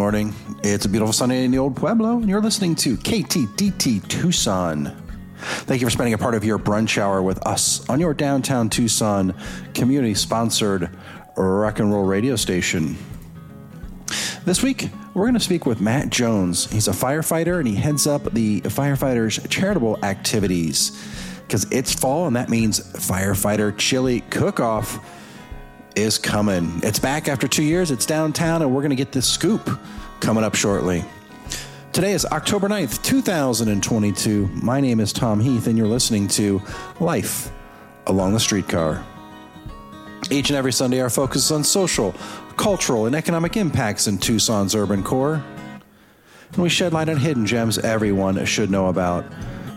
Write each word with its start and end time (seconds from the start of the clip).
Morning. 0.00 0.32
It's 0.64 0.86
a 0.86 0.88
beautiful 0.88 1.12
Sunday 1.12 1.44
in 1.44 1.50
the 1.50 1.58
old 1.58 1.76
Pueblo, 1.76 2.16
and 2.16 2.26
you're 2.26 2.40
listening 2.40 2.74
to 2.76 2.96
KTDT 2.96 4.08
Tucson. 4.08 4.96
Thank 5.36 5.82
you 5.82 5.86
for 5.86 5.90
spending 5.90 6.14
a 6.14 6.18
part 6.18 6.34
of 6.34 6.42
your 6.42 6.58
brunch 6.58 6.96
hour 6.96 7.20
with 7.20 7.46
us 7.46 7.86
on 7.90 8.00
your 8.00 8.14
downtown 8.14 8.70
Tucson 8.70 9.34
community 9.74 10.14
sponsored 10.14 10.88
rock 11.36 11.80
and 11.80 11.92
roll 11.92 12.04
radio 12.04 12.34
station. 12.34 12.96
This 14.46 14.62
week, 14.62 14.88
we're 15.12 15.24
going 15.24 15.34
to 15.34 15.38
speak 15.38 15.66
with 15.66 15.82
Matt 15.82 16.08
Jones. 16.08 16.70
He's 16.70 16.88
a 16.88 16.92
firefighter 16.92 17.58
and 17.58 17.68
he 17.68 17.74
heads 17.74 18.06
up 18.06 18.24
the 18.32 18.62
firefighters' 18.62 19.46
charitable 19.50 20.02
activities 20.02 20.98
because 21.42 21.70
it's 21.70 21.92
fall 21.92 22.26
and 22.26 22.34
that 22.36 22.48
means 22.48 22.80
firefighter 22.94 23.76
chili 23.76 24.22
cook 24.30 24.60
off 24.60 25.19
is 25.94 26.18
coming. 26.18 26.80
It's 26.82 26.98
back 26.98 27.28
after 27.28 27.48
two 27.48 27.62
years, 27.62 27.90
it's 27.90 28.06
downtown, 28.06 28.62
and 28.62 28.74
we're 28.74 28.82
going 28.82 28.90
to 28.90 28.96
get 28.96 29.12
this 29.12 29.28
scoop 29.28 29.68
coming 30.20 30.44
up 30.44 30.54
shortly. 30.54 31.04
Today 31.92 32.12
is 32.12 32.24
October 32.26 32.68
9th, 32.68 33.02
2022. 33.02 34.46
My 34.62 34.80
name 34.80 35.00
is 35.00 35.12
Tom 35.12 35.40
Heath, 35.40 35.66
and 35.66 35.76
you're 35.76 35.88
listening 35.88 36.28
to 36.28 36.62
Life 37.00 37.50
Along 38.06 38.32
the 38.32 38.40
Streetcar. 38.40 39.04
Each 40.30 40.50
and 40.50 40.56
every 40.56 40.72
Sunday, 40.72 41.00
our 41.00 41.10
focus 41.10 41.46
is 41.46 41.50
on 41.50 41.64
social, 41.64 42.14
cultural, 42.56 43.06
and 43.06 43.16
economic 43.16 43.56
impacts 43.56 44.06
in 44.06 44.18
Tucson's 44.18 44.74
urban 44.74 45.02
core. 45.02 45.42
And 46.52 46.62
we 46.62 46.68
shed 46.68 46.92
light 46.92 47.08
on 47.08 47.16
hidden 47.16 47.46
gems 47.46 47.78
everyone 47.78 48.44
should 48.44 48.70
know 48.70 48.86
about. 48.86 49.24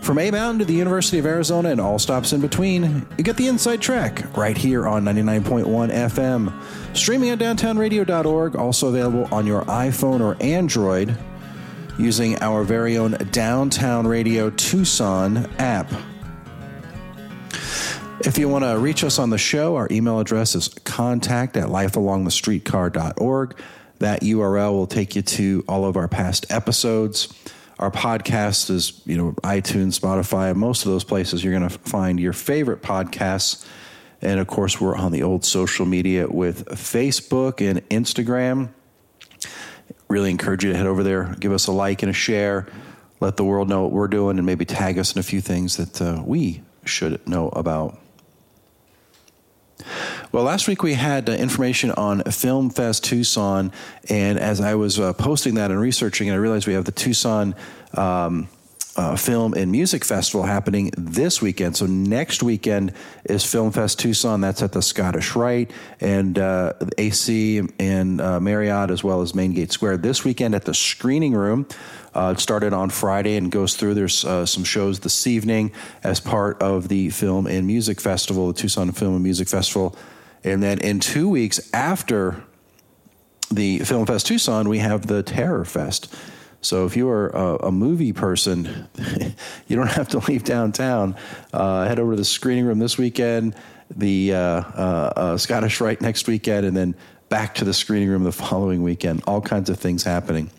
From 0.04 0.18
A 0.18 0.30
Mountain 0.30 0.58
to 0.58 0.64
the 0.66 0.74
University 0.74 1.18
of 1.18 1.24
Arizona 1.24 1.70
and 1.70 1.80
all 1.80 1.98
stops 1.98 2.34
in 2.34 2.42
between, 2.42 3.06
you 3.16 3.24
get 3.24 3.38
the 3.38 3.48
inside 3.48 3.80
track 3.80 4.36
right 4.36 4.54
here 4.54 4.86
on 4.86 5.02
99.1 5.02 5.64
FM. 5.90 6.52
Streaming 6.94 7.30
at 7.30 7.38
downtownradio.org, 7.38 8.54
also 8.54 8.88
available 8.88 9.26
on 9.34 9.46
your 9.46 9.62
iPhone 9.62 10.20
or 10.20 10.36
Android 10.42 11.16
using 11.98 12.38
our 12.42 12.64
very 12.64 12.98
own 12.98 13.12
Downtown 13.32 14.06
Radio 14.06 14.50
Tucson 14.50 15.38
app. 15.58 15.90
If 18.26 18.36
you 18.36 18.46
want 18.50 18.64
to 18.64 18.78
reach 18.78 19.04
us 19.04 19.18
on 19.18 19.30
the 19.30 19.38
show, 19.38 19.76
our 19.76 19.88
email 19.90 20.20
address 20.20 20.54
is 20.54 20.68
contact 20.68 21.56
at 21.56 21.68
lifealongthestreetcar.org. 21.68 23.56
That 24.00 24.20
URL 24.20 24.72
will 24.72 24.86
take 24.86 25.16
you 25.16 25.22
to 25.22 25.64
all 25.66 25.86
of 25.86 25.96
our 25.96 26.08
past 26.08 26.52
episodes. 26.52 27.32
Our 27.78 27.90
podcast 27.90 28.70
is, 28.70 29.02
you 29.04 29.16
know, 29.16 29.32
iTunes, 29.42 29.98
Spotify, 29.98 30.54
most 30.54 30.84
of 30.86 30.92
those 30.92 31.02
places 31.02 31.42
you're 31.42 31.58
going 31.58 31.68
to 31.68 31.78
find 31.78 32.20
your 32.20 32.32
favorite 32.32 32.82
podcasts. 32.82 33.66
And 34.22 34.38
of 34.38 34.46
course, 34.46 34.80
we're 34.80 34.96
on 34.96 35.10
the 35.10 35.22
old 35.22 35.44
social 35.44 35.84
media 35.84 36.28
with 36.28 36.66
Facebook 36.66 37.60
and 37.60 37.86
Instagram. 37.88 38.70
Really 40.08 40.30
encourage 40.30 40.64
you 40.64 40.70
to 40.70 40.76
head 40.76 40.86
over 40.86 41.02
there, 41.02 41.34
give 41.40 41.52
us 41.52 41.66
a 41.66 41.72
like 41.72 42.02
and 42.02 42.10
a 42.10 42.14
share, 42.14 42.68
let 43.20 43.36
the 43.36 43.44
world 43.44 43.68
know 43.68 43.82
what 43.82 43.92
we're 43.92 44.08
doing, 44.08 44.38
and 44.38 44.46
maybe 44.46 44.64
tag 44.64 44.98
us 44.98 45.14
in 45.14 45.18
a 45.18 45.22
few 45.22 45.40
things 45.40 45.76
that 45.76 46.00
uh, 46.00 46.22
we 46.24 46.62
should 46.84 47.26
know 47.26 47.48
about. 47.48 47.98
Well, 50.34 50.42
last 50.42 50.66
week 50.66 50.82
we 50.82 50.94
had 50.94 51.30
uh, 51.30 51.34
information 51.34 51.92
on 51.92 52.24
Film 52.24 52.68
Fest 52.68 53.04
Tucson, 53.04 53.70
and 54.08 54.36
as 54.36 54.60
I 54.60 54.74
was 54.74 54.98
uh, 54.98 55.12
posting 55.12 55.54
that 55.54 55.70
and 55.70 55.78
researching, 55.78 56.28
and 56.28 56.34
I 56.34 56.38
realized 56.38 56.66
we 56.66 56.72
have 56.72 56.84
the 56.84 56.90
Tucson. 56.90 57.54
Um, 57.96 58.48
uh, 58.96 59.16
Film 59.16 59.54
and 59.54 59.72
Music 59.72 60.04
Festival 60.04 60.44
happening 60.44 60.92
this 60.96 61.42
weekend. 61.42 61.76
So 61.76 61.86
next 61.86 62.44
weekend 62.44 62.92
is 63.24 63.44
Film 63.44 63.72
Fest 63.72 63.98
Tucson. 63.98 64.40
That's 64.40 64.62
at 64.62 64.70
the 64.70 64.82
Scottish 64.82 65.34
Rite 65.34 65.72
and 66.00 66.38
uh, 66.38 66.74
AC 66.96 67.62
and 67.80 68.20
uh, 68.20 68.38
Marriott 68.38 68.92
as 68.92 69.02
well 69.02 69.20
as 69.20 69.34
Main 69.34 69.52
Gate 69.52 69.72
Square. 69.72 69.96
This 69.96 70.24
weekend 70.24 70.54
at 70.54 70.64
the 70.64 70.74
Screening 70.74 71.34
Room. 71.34 71.66
Uh, 72.14 72.34
it 72.36 72.40
started 72.40 72.72
on 72.72 72.88
Friday 72.88 73.36
and 73.36 73.50
goes 73.50 73.74
through. 73.74 73.94
There's 73.94 74.24
uh, 74.24 74.46
some 74.46 74.62
shows 74.62 75.00
this 75.00 75.26
evening 75.26 75.72
as 76.04 76.20
part 76.20 76.62
of 76.62 76.86
the 76.86 77.10
Film 77.10 77.48
and 77.48 77.66
Music 77.66 78.00
Festival, 78.00 78.48
the 78.48 78.54
Tucson 78.54 78.92
Film 78.92 79.14
and 79.14 79.24
Music 79.24 79.48
Festival. 79.48 79.96
And 80.44 80.62
then 80.62 80.78
in 80.78 81.00
two 81.00 81.28
weeks 81.28 81.70
after 81.72 82.44
the 83.50 83.80
Film 83.80 84.06
Fest 84.06 84.26
Tucson, 84.26 84.68
we 84.68 84.78
have 84.78 85.06
the 85.06 85.22
Terror 85.22 85.64
Fest. 85.64 86.14
So 86.60 86.86
if 86.86 86.96
you 86.96 87.08
are 87.08 87.28
a, 87.28 87.66
a 87.66 87.72
movie 87.72 88.12
person, 88.12 88.88
you 89.66 89.76
don't 89.76 89.90
have 89.90 90.08
to 90.08 90.18
leave 90.18 90.44
downtown. 90.44 91.16
Uh, 91.52 91.86
head 91.86 91.98
over 91.98 92.12
to 92.12 92.16
the 92.16 92.24
screening 92.24 92.64
room 92.64 92.78
this 92.78 92.96
weekend, 92.96 93.54
the 93.94 94.34
uh, 94.34 94.38
uh, 94.38 95.12
uh 95.16 95.36
Scottish 95.36 95.80
Rite 95.80 96.00
next 96.00 96.26
weekend, 96.26 96.66
and 96.66 96.76
then 96.76 96.94
back 97.28 97.54
to 97.56 97.64
the 97.64 97.74
screening 97.74 98.08
room 98.08 98.24
the 98.24 98.32
following 98.32 98.82
weekend. 98.82 99.22
All 99.26 99.40
kinds 99.40 99.68
of 99.68 99.78
things 99.78 100.04
happening. 100.04 100.50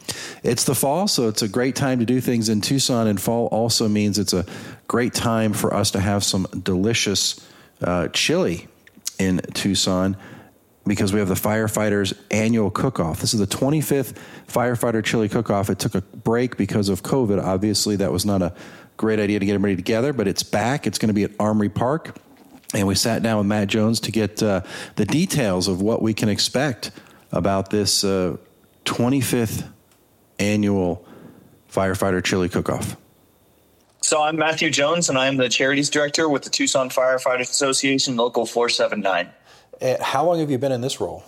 It's 0.44 0.64
the 0.64 0.76
fall, 0.76 1.08
so 1.08 1.28
it's 1.28 1.42
a 1.42 1.48
great 1.48 1.76
time 1.76 2.00
to 2.00 2.06
do 2.06 2.22
things 2.22 2.50
in 2.50 2.62
Tucson, 2.62 3.08
and 3.08 3.20
fall 3.20 3.48
also 3.48 3.88
means 3.88 4.20
it's 4.20 4.34
a 4.34 4.46
great 4.88 5.14
time 5.14 5.54
for 5.54 5.74
us 5.74 5.92
to 5.92 6.00
have 6.00 6.24
some 6.24 6.46
delicious 6.64 7.46
uh, 7.82 8.10
chili 8.10 8.68
in 9.20 9.40
Tucson 9.54 10.18
because 10.86 11.14
we 11.14 11.20
have 11.20 11.28
the 11.28 11.36
firefighters 11.36 12.18
annual 12.30 12.70
cook-off. 12.70 13.20
This 13.20 13.34
is 13.34 13.40
the 13.40 13.48
25th 13.48 14.16
firefighter 14.48 15.04
chili 15.04 15.28
cook-off. 15.28 15.70
It 15.70 15.80
took 15.80 15.96
a 15.96 16.02
break 16.02 16.58
because 16.58 16.90
of 16.90 17.02
COVID. 17.02 17.44
Obviously, 17.44 17.96
that 17.98 18.12
was 18.12 18.26
not 18.26 18.42
a 18.42 18.54
great 18.98 19.20
idea 19.20 19.40
to 19.40 19.46
get 19.46 19.54
everybody 19.54 19.76
together, 19.76 20.14
but 20.14 20.28
it's 20.28 20.44
back. 20.44 20.86
It's 20.86 21.00
going 21.00 21.08
to 21.08 21.14
be 21.14 21.24
at 21.24 21.32
Armory 21.40 21.70
Park. 21.70 22.16
And 22.74 22.88
we 22.88 22.96
sat 22.96 23.24
down 23.24 23.38
with 23.40 23.48
Matt 23.48 23.68
Jones 23.68 24.00
to 24.02 24.12
get 24.12 24.44
uh, 24.44 24.62
the 24.96 25.06
details 25.06 25.68
of 25.68 25.82
what 25.82 26.02
we 26.02 26.14
can 26.14 26.30
expect 26.30 26.92
about 27.32 27.70
this 27.70 28.04
uh, 28.04 28.38
25th 28.86 29.68
annual 30.40 31.06
firefighter 31.72 32.24
chili 32.24 32.50
cook-off. 32.50 32.96
So 34.06 34.22
I'm 34.22 34.36
Matthew 34.36 34.70
Jones, 34.70 35.10
and 35.10 35.18
I'm 35.18 35.38
the 35.38 35.50
charities 35.50 35.90
director 35.90 36.30
with 36.30 36.44
the 36.44 36.52
Tucson 36.52 36.90
Firefighters 36.92 37.50
Association, 37.50 38.16
Local 38.16 38.46
479. 38.46 39.32
Uh, 39.82 39.96
how 40.00 40.24
long 40.24 40.40
have 40.40 40.52
you 40.52 40.60
been 40.60 40.72
in 40.72 40.82
this 40.82 41.02
role? 41.02 41.24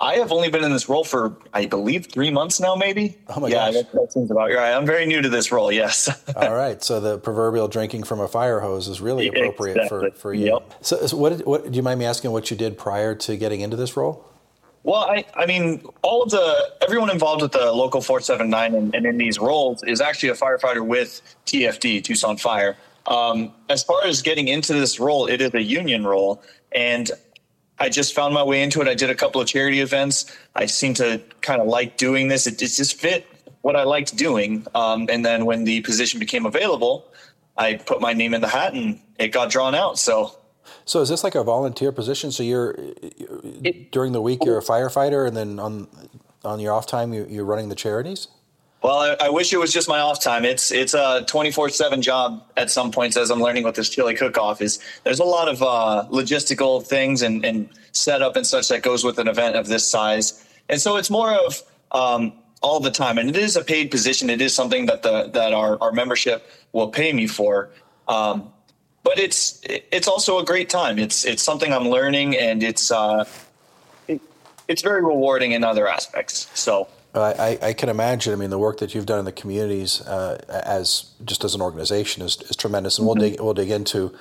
I 0.00 0.14
have 0.18 0.30
only 0.30 0.48
been 0.48 0.62
in 0.62 0.70
this 0.70 0.88
role 0.88 1.02
for, 1.02 1.36
I 1.52 1.66
believe, 1.66 2.06
three 2.06 2.30
months 2.30 2.60
now, 2.60 2.76
maybe. 2.76 3.18
Oh 3.30 3.40
my 3.40 3.48
yeah, 3.48 3.54
gosh. 3.66 3.74
That, 3.74 3.92
that 3.94 4.12
seems 4.12 4.30
about 4.30 4.48
right. 4.50 4.74
I'm 4.74 4.86
very 4.86 5.06
new 5.06 5.22
to 5.22 5.28
this 5.28 5.50
role, 5.50 5.72
yes. 5.72 6.08
All 6.36 6.54
right. 6.54 6.80
So 6.84 7.00
the 7.00 7.18
proverbial 7.18 7.66
drinking 7.66 8.04
from 8.04 8.20
a 8.20 8.28
fire 8.28 8.60
hose 8.60 8.86
is 8.86 9.00
really 9.00 9.26
appropriate 9.36 9.78
exactly. 9.78 10.10
for, 10.12 10.16
for 10.16 10.34
you. 10.34 10.52
Yep. 10.52 10.74
So, 10.82 11.06
so 11.08 11.16
what, 11.16 11.44
what, 11.44 11.68
do 11.68 11.76
you 11.76 11.82
mind 11.82 11.98
me 11.98 12.06
asking 12.06 12.30
what 12.30 12.48
you 12.48 12.56
did 12.56 12.78
prior 12.78 13.16
to 13.16 13.36
getting 13.36 13.60
into 13.60 13.76
this 13.76 13.96
role? 13.96 14.24
Well, 14.84 15.04
I, 15.04 15.24
I 15.34 15.46
mean, 15.46 15.82
all 16.02 16.22
of 16.22 16.30
the 16.30 16.72
everyone 16.82 17.10
involved 17.10 17.40
with 17.40 17.52
the 17.52 17.72
local 17.72 18.02
479 18.02 18.74
and, 18.74 18.94
and 18.94 19.06
in 19.06 19.16
these 19.16 19.38
roles 19.38 19.82
is 19.82 20.02
actually 20.02 20.28
a 20.28 20.34
firefighter 20.34 20.86
with 20.86 21.22
TFD, 21.46 22.04
Tucson 22.04 22.36
Fire. 22.36 22.76
Um, 23.06 23.52
as 23.70 23.82
far 23.82 24.04
as 24.04 24.20
getting 24.20 24.48
into 24.48 24.74
this 24.74 25.00
role, 25.00 25.26
it 25.26 25.40
is 25.40 25.54
a 25.54 25.62
union 25.62 26.06
role, 26.06 26.42
and 26.72 27.10
I 27.78 27.88
just 27.88 28.14
found 28.14 28.34
my 28.34 28.42
way 28.42 28.62
into 28.62 28.80
it. 28.82 28.88
I 28.88 28.94
did 28.94 29.08
a 29.10 29.14
couple 29.14 29.40
of 29.40 29.48
charity 29.48 29.80
events. 29.80 30.30
I 30.54 30.66
seem 30.66 30.92
to 30.94 31.20
kind 31.40 31.60
of 31.60 31.66
like 31.66 31.96
doing 31.96 32.28
this. 32.28 32.46
It, 32.46 32.60
it 32.62 32.68
just 32.68 33.00
fit 33.00 33.26
what 33.62 33.76
I 33.76 33.84
liked 33.84 34.16
doing. 34.16 34.66
Um, 34.74 35.06
and 35.10 35.24
then 35.24 35.46
when 35.46 35.64
the 35.64 35.80
position 35.80 36.20
became 36.20 36.44
available, 36.44 37.06
I 37.56 37.74
put 37.74 38.02
my 38.02 38.12
name 38.12 38.34
in 38.34 38.42
the 38.42 38.48
hat, 38.48 38.74
and 38.74 39.00
it 39.18 39.28
got 39.28 39.50
drawn 39.50 39.74
out. 39.74 39.98
So 39.98 40.38
so 40.84 41.00
is 41.00 41.08
this 41.08 41.24
like 41.24 41.34
a 41.34 41.42
volunteer 41.42 41.92
position? 41.92 42.32
So 42.32 42.42
you're 42.42 42.74
it, 42.78 43.92
during 43.92 44.12
the 44.12 44.20
week 44.20 44.44
you're 44.44 44.58
a 44.58 44.62
firefighter, 44.62 45.26
and 45.26 45.36
then 45.36 45.58
on 45.58 45.88
on 46.44 46.60
your 46.60 46.72
off 46.72 46.86
time 46.86 47.12
you, 47.12 47.42
are 47.42 47.44
running 47.44 47.68
the 47.68 47.74
charities. 47.74 48.28
Well, 48.82 48.98
I, 48.98 49.16
I, 49.26 49.28
wish 49.30 49.50
it 49.54 49.56
was 49.56 49.72
just 49.72 49.88
my 49.88 49.98
off 49.98 50.22
time. 50.22 50.44
It's 50.44 50.70
it's 50.70 50.92
a 50.92 51.24
twenty 51.26 51.50
four 51.50 51.70
seven 51.70 52.02
job 52.02 52.44
at 52.56 52.70
some 52.70 52.90
points 52.90 53.16
as 53.16 53.30
I'm 53.30 53.42
learning 53.42 53.64
what 53.64 53.74
this 53.74 53.88
chili 53.88 54.14
cook 54.14 54.36
off 54.36 54.60
is. 54.60 54.78
There's 55.04 55.20
a 55.20 55.24
lot 55.24 55.48
of 55.48 55.62
uh, 55.62 56.06
logistical 56.10 56.86
things 56.86 57.22
and, 57.22 57.44
and 57.46 57.70
setup 57.92 58.36
and 58.36 58.46
such 58.46 58.68
that 58.68 58.82
goes 58.82 59.02
with 59.02 59.18
an 59.18 59.26
event 59.26 59.56
of 59.56 59.68
this 59.68 59.88
size, 59.88 60.46
and 60.68 60.78
so 60.80 60.96
it's 60.96 61.10
more 61.10 61.32
of 61.32 61.62
um, 61.92 62.34
all 62.60 62.78
the 62.78 62.90
time. 62.90 63.16
And 63.16 63.30
it 63.30 63.36
is 63.36 63.56
a 63.56 63.64
paid 63.64 63.90
position. 63.90 64.28
It 64.28 64.42
is 64.42 64.54
something 64.54 64.84
that 64.86 65.02
the 65.02 65.28
that 65.28 65.54
our, 65.54 65.78
our 65.80 65.92
membership 65.92 66.46
will 66.72 66.88
pay 66.88 67.12
me 67.12 67.26
for. 67.26 67.70
Um, 68.06 68.52
but 69.04 69.18
it's 69.18 69.60
it's 69.64 70.08
also 70.08 70.38
a 70.38 70.44
great 70.44 70.68
time. 70.68 70.98
It's 70.98 71.24
it's 71.24 71.42
something 71.42 71.72
I'm 71.72 71.88
learning, 71.88 72.36
and 72.36 72.62
it's 72.62 72.90
uh, 72.90 73.24
it, 74.08 74.20
it's 74.66 74.82
very 74.82 75.04
rewarding 75.04 75.52
in 75.52 75.62
other 75.62 75.86
aspects. 75.86 76.48
So. 76.54 76.88
I, 77.16 77.56
I, 77.62 77.72
can 77.74 77.90
imagine. 77.90 78.32
I 78.32 78.36
mean, 78.36 78.50
the 78.50 78.58
work 78.58 78.78
that 78.78 78.92
you've 78.92 79.06
done 79.06 79.20
in 79.20 79.24
the 79.24 79.30
communities 79.30 80.00
uh, 80.00 80.44
as 80.48 81.12
just 81.24 81.44
as 81.44 81.54
an 81.54 81.62
organization 81.62 82.24
is, 82.24 82.42
is 82.50 82.56
tremendous, 82.56 82.98
and 82.98 83.06
mm-hmm. 83.06 83.20
we'll 83.20 83.30
dig 83.30 83.40
we'll 83.40 83.54
dig 83.54 83.70
into 83.70 84.12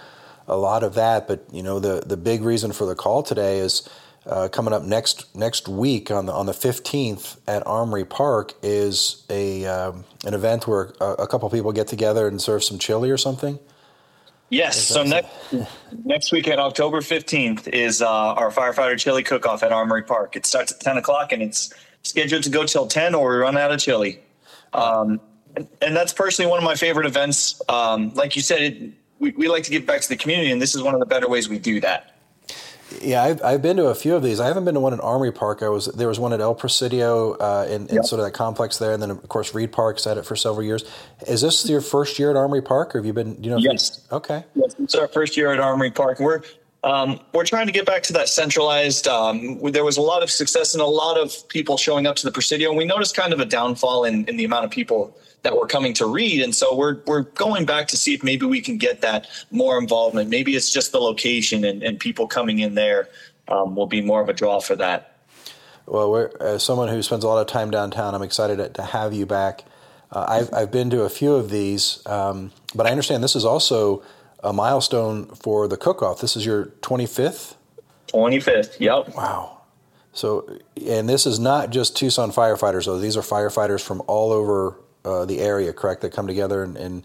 a 0.48 0.56
lot 0.56 0.84
of 0.84 0.94
that. 0.94 1.28
But 1.28 1.44
you 1.52 1.64
know, 1.64 1.80
the 1.80 2.04
the 2.06 2.18
big 2.18 2.44
reason 2.44 2.72
for 2.72 2.86
the 2.86 2.94
call 2.94 3.24
today 3.24 3.58
is 3.58 3.90
uh, 4.28 4.48
coming 4.50 4.76
up 4.76 4.84
next 4.84 5.36
next 5.36 5.68
week 5.68 6.12
on 6.12 6.28
the 6.28 6.34
on 6.34 6.46
the 6.46 6.54
fifteenth 6.54 7.42
at 7.48 7.66
Armory 7.66 8.06
Park 8.06 8.54
is 8.62 9.26
a 9.28 9.66
um, 9.66 10.06
an 10.24 10.36
event 10.36 10.68
where 10.68 10.94
a, 11.02 11.14
a 11.14 11.28
couple 11.28 11.50
people 11.50 11.72
get 11.72 11.88
together 11.88 12.28
and 12.28 12.40
serve 12.40 12.64
some 12.64 12.78
chili 12.78 13.10
or 13.10 13.18
something. 13.18 13.58
Yes. 14.54 14.88
So 14.88 15.04
next 15.04 15.30
next 16.06 16.32
weekend, 16.32 16.60
October 16.60 17.02
fifteenth, 17.02 17.68
is 17.68 18.02
uh, 18.02 18.10
our 18.10 18.52
firefighter 18.52 18.98
chili 18.98 19.24
cook 19.24 19.46
off 19.46 19.64
at 19.64 19.72
Armory 19.72 20.04
Park. 20.04 20.36
It 20.36 20.46
starts 20.46 20.72
at 20.72 20.80
ten 20.80 20.98
o'clock 20.98 21.32
and 21.32 21.42
it's 21.42 21.74
scheduled 22.04 22.44
to 22.44 22.50
go 22.50 22.66
till 22.66 22.86
10 22.86 23.16
or 23.16 23.32
we 23.32 23.38
run 23.38 23.58
out 23.58 23.72
of 23.72 23.80
chili. 23.80 24.20
Um, 24.74 25.20
and, 25.56 25.68
and, 25.82 25.96
that's 25.96 26.14
personally 26.14 26.50
one 26.50 26.60
of 26.60 26.64
my 26.64 26.76
favorite 26.76 27.06
events. 27.06 27.62
Um, 27.70 28.14
like 28.14 28.36
you 28.36 28.42
said, 28.42 28.62
it, 28.62 28.92
we, 29.20 29.32
we 29.32 29.48
like 29.48 29.64
to 29.64 29.72
give 29.72 29.86
back 29.86 30.02
to 30.02 30.10
the 30.10 30.16
community, 30.16 30.52
and 30.52 30.62
this 30.62 30.76
is 30.76 30.82
one 30.82 30.94
of 30.94 31.00
the 31.00 31.06
better 31.06 31.30
ways 31.30 31.48
we 31.48 31.60
do 31.60 31.80
that. 31.82 32.12
Yeah, 33.01 33.24
I've, 33.24 33.44
I've 33.44 33.62
been 33.62 33.78
to 33.78 33.88
a 33.88 33.95
few 33.95 34.16
of 34.16 34.24
these. 34.24 34.40
I 34.40 34.48
haven't 34.48 34.66
been 34.66 34.75
to 34.75 34.80
one 34.80 34.94
in 34.94 35.00
Armory 35.00 35.31
Park. 35.31 35.63
I 35.63 35.69
was 35.69 35.88
there 35.88 36.07
was 36.07 36.19
one 36.19 36.34
at 36.34 36.42
El 36.42 36.56
Presidio 36.56 37.34
uh, 37.34 37.66
in, 37.69 37.88
in 37.88 37.95
yep. 37.95 38.06
sort 38.06 38.19
of 38.19 38.25
that 38.25 38.31
complex 38.31 38.78
there, 38.78 38.94
and 38.94 39.01
then 39.01 39.12
of 39.12 39.28
course 39.30 39.54
Reid 39.54 39.72
Park's 39.72 40.06
had 40.06 40.18
it 40.18 40.25
for 40.25 40.36
several 40.36 40.63
years. 40.63 40.84
Is 41.28 41.42
this 41.42 41.68
your 41.69 41.81
first 41.81 42.19
year 42.19 42.30
at 42.30 42.36
Armory 42.36 42.62
Park, 42.62 42.95
or 42.95 43.00
have 43.00 43.06
you 43.06 43.13
been? 43.13 43.42
You 43.44 43.51
know, 43.51 43.57
yes. 43.57 44.06
Okay. 44.12 44.44
Yes, 44.56 44.75
it's 44.80 44.95
our 44.95 45.07
first 45.07 45.38
year 45.38 45.51
at 45.51 45.60
Armory 45.60 45.92
Park. 45.92 46.19
We're 46.19 46.42
um, 46.84 47.19
we're 47.34 47.45
trying 47.45 47.68
to 47.68 47.72
get 47.72 47.86
back 47.86 48.04
to 48.04 48.13
that 48.13 48.28
centralized. 48.28 49.07
Um, 49.07 49.60
there 49.72 49.86
was 49.86 49.98
a 49.98 50.01
lot 50.01 50.22
of 50.22 50.30
success 50.30 50.74
and 50.74 50.81
a 50.81 50.86
lot 50.86 51.18
of 51.18 51.48
people 51.48 51.78
showing 51.78 52.07
up 52.07 52.16
to 52.18 52.25
the 52.25 52.31
Presidio, 52.31 52.69
and 52.69 52.78
we 52.78 52.86
noticed 52.86 53.16
kind 53.16 53.31
of 53.31 53.39
a 53.39 53.46
downfall 53.46 54.04
in, 54.04 54.25
in 54.25 54.38
the 54.38 54.44
amount 54.44 54.66
of 54.66 54.72
people 54.72 55.18
that 55.44 55.56
we're 55.56 55.68
coming 55.68 55.94
to 55.94 56.06
Reid. 56.06 56.42
And 56.42 56.56
so 56.56 56.75
we're 56.75 56.98
we're 57.06 57.24
going 57.24 57.66
back 57.66 57.88
to 57.90 57.98
see 57.98 58.13
if 58.13 58.24
maybe 58.24 58.45
we 58.45 58.62
can 58.62 58.78
get 58.78 59.01
that 59.01 59.28
more 59.51 59.78
involvement. 59.78 60.30
Maybe 60.30 60.56
it's 60.56 60.72
just 60.72 60.92
the 60.92 61.00
location 61.00 61.63
and, 61.63 61.84
and 61.84 62.00
people 62.00 62.28
coming 62.28 62.60
in 62.60 62.75
there 62.75 63.10
um, 63.48 63.75
will 63.75 63.88
be 63.88 64.01
more 64.01 64.22
of 64.22 64.30
a 64.30 64.34
draw 64.34 64.60
for 64.60 64.75
that. 64.78 65.18
Well, 65.86 66.30
as 66.40 66.63
someone 66.63 66.88
who 66.88 67.04
spends 67.04 67.25
a 67.25 67.28
lot 67.28 67.42
of 67.42 67.48
time 67.48 67.69
downtown, 67.69 68.16
I'm 68.16 68.24
excited 68.24 68.57
to, 68.57 68.69
to 68.69 68.81
have 68.81 69.13
you 69.13 69.25
back. 69.25 69.66
Uh, 70.12 70.25
I've, 70.28 70.54
I've 70.54 70.72
been 70.72 70.90
to 70.92 71.01
a 71.01 71.10
few 71.10 71.34
of 71.34 71.50
these, 71.50 72.01
um, 72.06 72.51
but 72.74 72.86
I 72.88 72.92
understand 72.92 73.24
this 73.24 73.36
is 73.36 73.44
also 73.44 74.04
a 74.44 74.54
milestone 74.54 75.25
for 75.28 75.68
the 75.68 75.75
cook-off. 75.75 76.22
This 76.22 76.38
is 76.38 76.46
your 76.46 76.68
25th? 76.81 77.56
25th, 78.07 78.80
yep. 78.80 79.13
Wow. 79.16 79.62
So, 80.13 80.60
and 80.88 81.10
this 81.10 81.25
is 81.25 81.39
not 81.39 81.72
just 81.72 81.98
Tucson 81.98 82.31
firefighters, 82.31 82.86
though. 82.86 83.00
These 83.00 83.18
are 83.18 83.22
firefighters 83.22 83.81
from 83.81 84.04
all 84.07 84.31
over 84.31 84.78
uh, 85.06 85.26
the 85.26 85.40
area, 85.40 85.74
correct? 85.74 86.02
That 86.02 86.12
come 86.12 86.28
together 86.28 86.64
and, 86.64 86.78
and, 86.78 87.04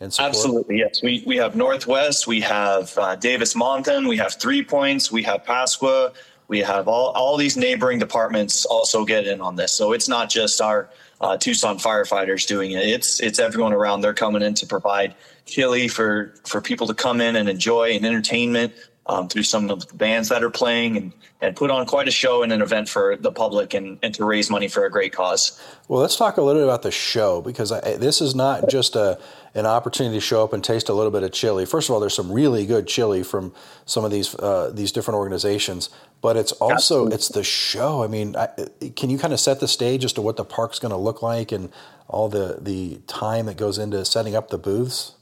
and 0.00 0.12
support? 0.12 0.28
Absolutely, 0.28 0.78
yes. 0.78 1.02
We, 1.02 1.22
we 1.26 1.36
have 1.36 1.56
Northwest, 1.56 2.26
we 2.26 2.40
have 2.40 2.96
uh, 2.98 3.16
Davis-Monthan, 3.16 4.08
we 4.08 4.16
have 4.16 4.34
Three 4.34 4.64
Points, 4.64 5.10
we 5.10 5.22
have 5.24 5.44
Pascua, 5.44 6.12
we 6.48 6.60
have 6.60 6.88
all, 6.88 7.10
all 7.10 7.36
these 7.36 7.56
neighboring 7.56 7.98
departments 7.98 8.64
also 8.64 9.04
get 9.04 9.26
in 9.26 9.40
on 9.40 9.56
this. 9.56 9.72
So 9.72 9.92
it's 9.92 10.08
not 10.08 10.30
just 10.30 10.60
our 10.60 10.88
uh, 11.20 11.36
Tucson 11.36 11.78
firefighters 11.78 12.46
doing 12.46 12.72
it. 12.72 12.84
It's 12.86 13.20
it's 13.20 13.38
everyone 13.38 13.72
around. 13.72 14.00
They're 14.00 14.14
coming 14.14 14.42
in 14.42 14.54
to 14.54 14.66
provide 14.66 15.14
chili 15.46 15.88
for 15.88 16.34
for 16.44 16.60
people 16.60 16.86
to 16.86 16.94
come 16.94 17.20
in 17.20 17.36
and 17.36 17.48
enjoy 17.48 17.90
and 17.90 18.06
entertainment 18.06 18.72
um, 19.08 19.28
through 19.28 19.42
some 19.42 19.70
of 19.70 19.86
the 19.86 19.94
bands 19.94 20.28
that 20.28 20.44
are 20.44 20.50
playing 20.50 20.96
and, 20.96 21.12
and 21.40 21.56
put 21.56 21.70
on 21.70 21.86
quite 21.86 22.08
a 22.08 22.10
show 22.10 22.42
and 22.42 22.52
an 22.52 22.60
event 22.60 22.88
for 22.88 23.16
the 23.16 23.32
public 23.32 23.72
and, 23.72 23.98
and 24.02 24.14
to 24.14 24.24
raise 24.24 24.50
money 24.50 24.68
for 24.68 24.84
a 24.84 24.90
great 24.90 25.12
cause. 25.12 25.60
Well, 25.88 26.00
let's 26.00 26.16
talk 26.16 26.36
a 26.36 26.42
little 26.42 26.60
bit 26.60 26.68
about 26.68 26.82
the 26.82 26.90
show 26.90 27.40
because 27.40 27.72
I, 27.72 27.96
this 27.96 28.20
is 28.20 28.34
not 28.34 28.68
just 28.68 28.96
a 28.96 29.18
an 29.54 29.66
opportunity 29.66 30.16
to 30.16 30.20
show 30.20 30.44
up 30.44 30.52
and 30.52 30.62
taste 30.62 30.88
a 30.88 30.92
little 30.92 31.10
bit 31.10 31.22
of 31.22 31.32
chili. 31.32 31.64
First 31.64 31.88
of 31.88 31.94
all, 31.94 32.00
there's 32.00 32.14
some 32.14 32.30
really 32.30 32.66
good 32.66 32.86
chili 32.86 33.22
from 33.22 33.52
some 33.86 34.04
of 34.04 34.10
these 34.10 34.34
uh, 34.36 34.70
these 34.72 34.92
different 34.92 35.16
organizations, 35.16 35.88
but 36.20 36.36
it's 36.36 36.52
also 36.52 37.06
it's 37.06 37.28
the 37.28 37.42
show. 37.42 38.04
I 38.04 38.08
mean, 38.08 38.36
I, 38.36 38.48
can 38.94 39.10
you 39.10 39.18
kind 39.18 39.32
of 39.32 39.40
set 39.40 39.60
the 39.60 39.68
stage 39.68 40.04
as 40.04 40.12
to 40.14 40.22
what 40.22 40.36
the 40.36 40.44
park's 40.44 40.78
going 40.78 40.92
to 40.92 40.98
look 40.98 41.22
like 41.22 41.50
and 41.50 41.72
all 42.08 42.28
the 42.28 42.58
the 42.60 43.00
time 43.06 43.46
that 43.46 43.56
goes 43.56 43.78
into 43.78 44.04
setting 44.04 44.36
up 44.36 44.50
the 44.50 44.58
booths? 44.58 45.14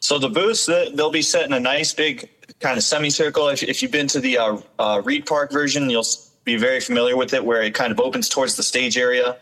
So 0.00 0.18
the 0.18 0.28
booths 0.28 0.66
they'll 0.66 1.10
be 1.10 1.22
set 1.22 1.44
in 1.44 1.52
a 1.52 1.60
nice 1.60 1.92
big 1.92 2.28
kind 2.58 2.76
of 2.76 2.82
semicircle. 2.82 3.48
If, 3.48 3.62
if 3.62 3.82
you've 3.82 3.92
been 3.92 4.08
to 4.08 4.20
the 4.20 4.38
uh, 4.38 4.58
uh, 4.78 5.02
Reid 5.04 5.26
Park 5.26 5.52
version, 5.52 5.88
you'll 5.90 6.06
be 6.44 6.56
very 6.56 6.80
familiar 6.80 7.16
with 7.16 7.34
it, 7.34 7.44
where 7.44 7.62
it 7.62 7.74
kind 7.74 7.92
of 7.92 8.00
opens 8.00 8.28
towards 8.28 8.56
the 8.56 8.62
stage 8.62 8.96
area. 8.96 9.36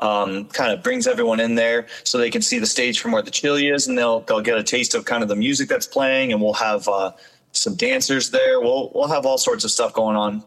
Um, 0.00 0.46
kind 0.46 0.72
of 0.72 0.82
brings 0.82 1.06
everyone 1.06 1.38
in 1.38 1.54
there 1.54 1.86
so 2.02 2.18
they 2.18 2.30
can 2.30 2.42
see 2.42 2.58
the 2.58 2.66
stage 2.66 3.00
from 3.00 3.12
where 3.12 3.22
the 3.22 3.30
chili 3.30 3.68
is, 3.68 3.86
and 3.86 3.96
they'll 3.96 4.20
they'll 4.20 4.40
get 4.40 4.58
a 4.58 4.62
taste 4.62 4.94
of 4.94 5.04
kind 5.04 5.22
of 5.22 5.28
the 5.28 5.36
music 5.36 5.68
that's 5.68 5.86
playing, 5.86 6.32
and 6.32 6.42
we'll 6.42 6.54
have 6.54 6.88
uh, 6.88 7.12
some 7.52 7.74
dancers 7.74 8.30
there. 8.30 8.60
We'll 8.60 8.90
we'll 8.94 9.08
have 9.08 9.24
all 9.26 9.38
sorts 9.38 9.64
of 9.64 9.70
stuff 9.70 9.92
going 9.92 10.16
on. 10.16 10.42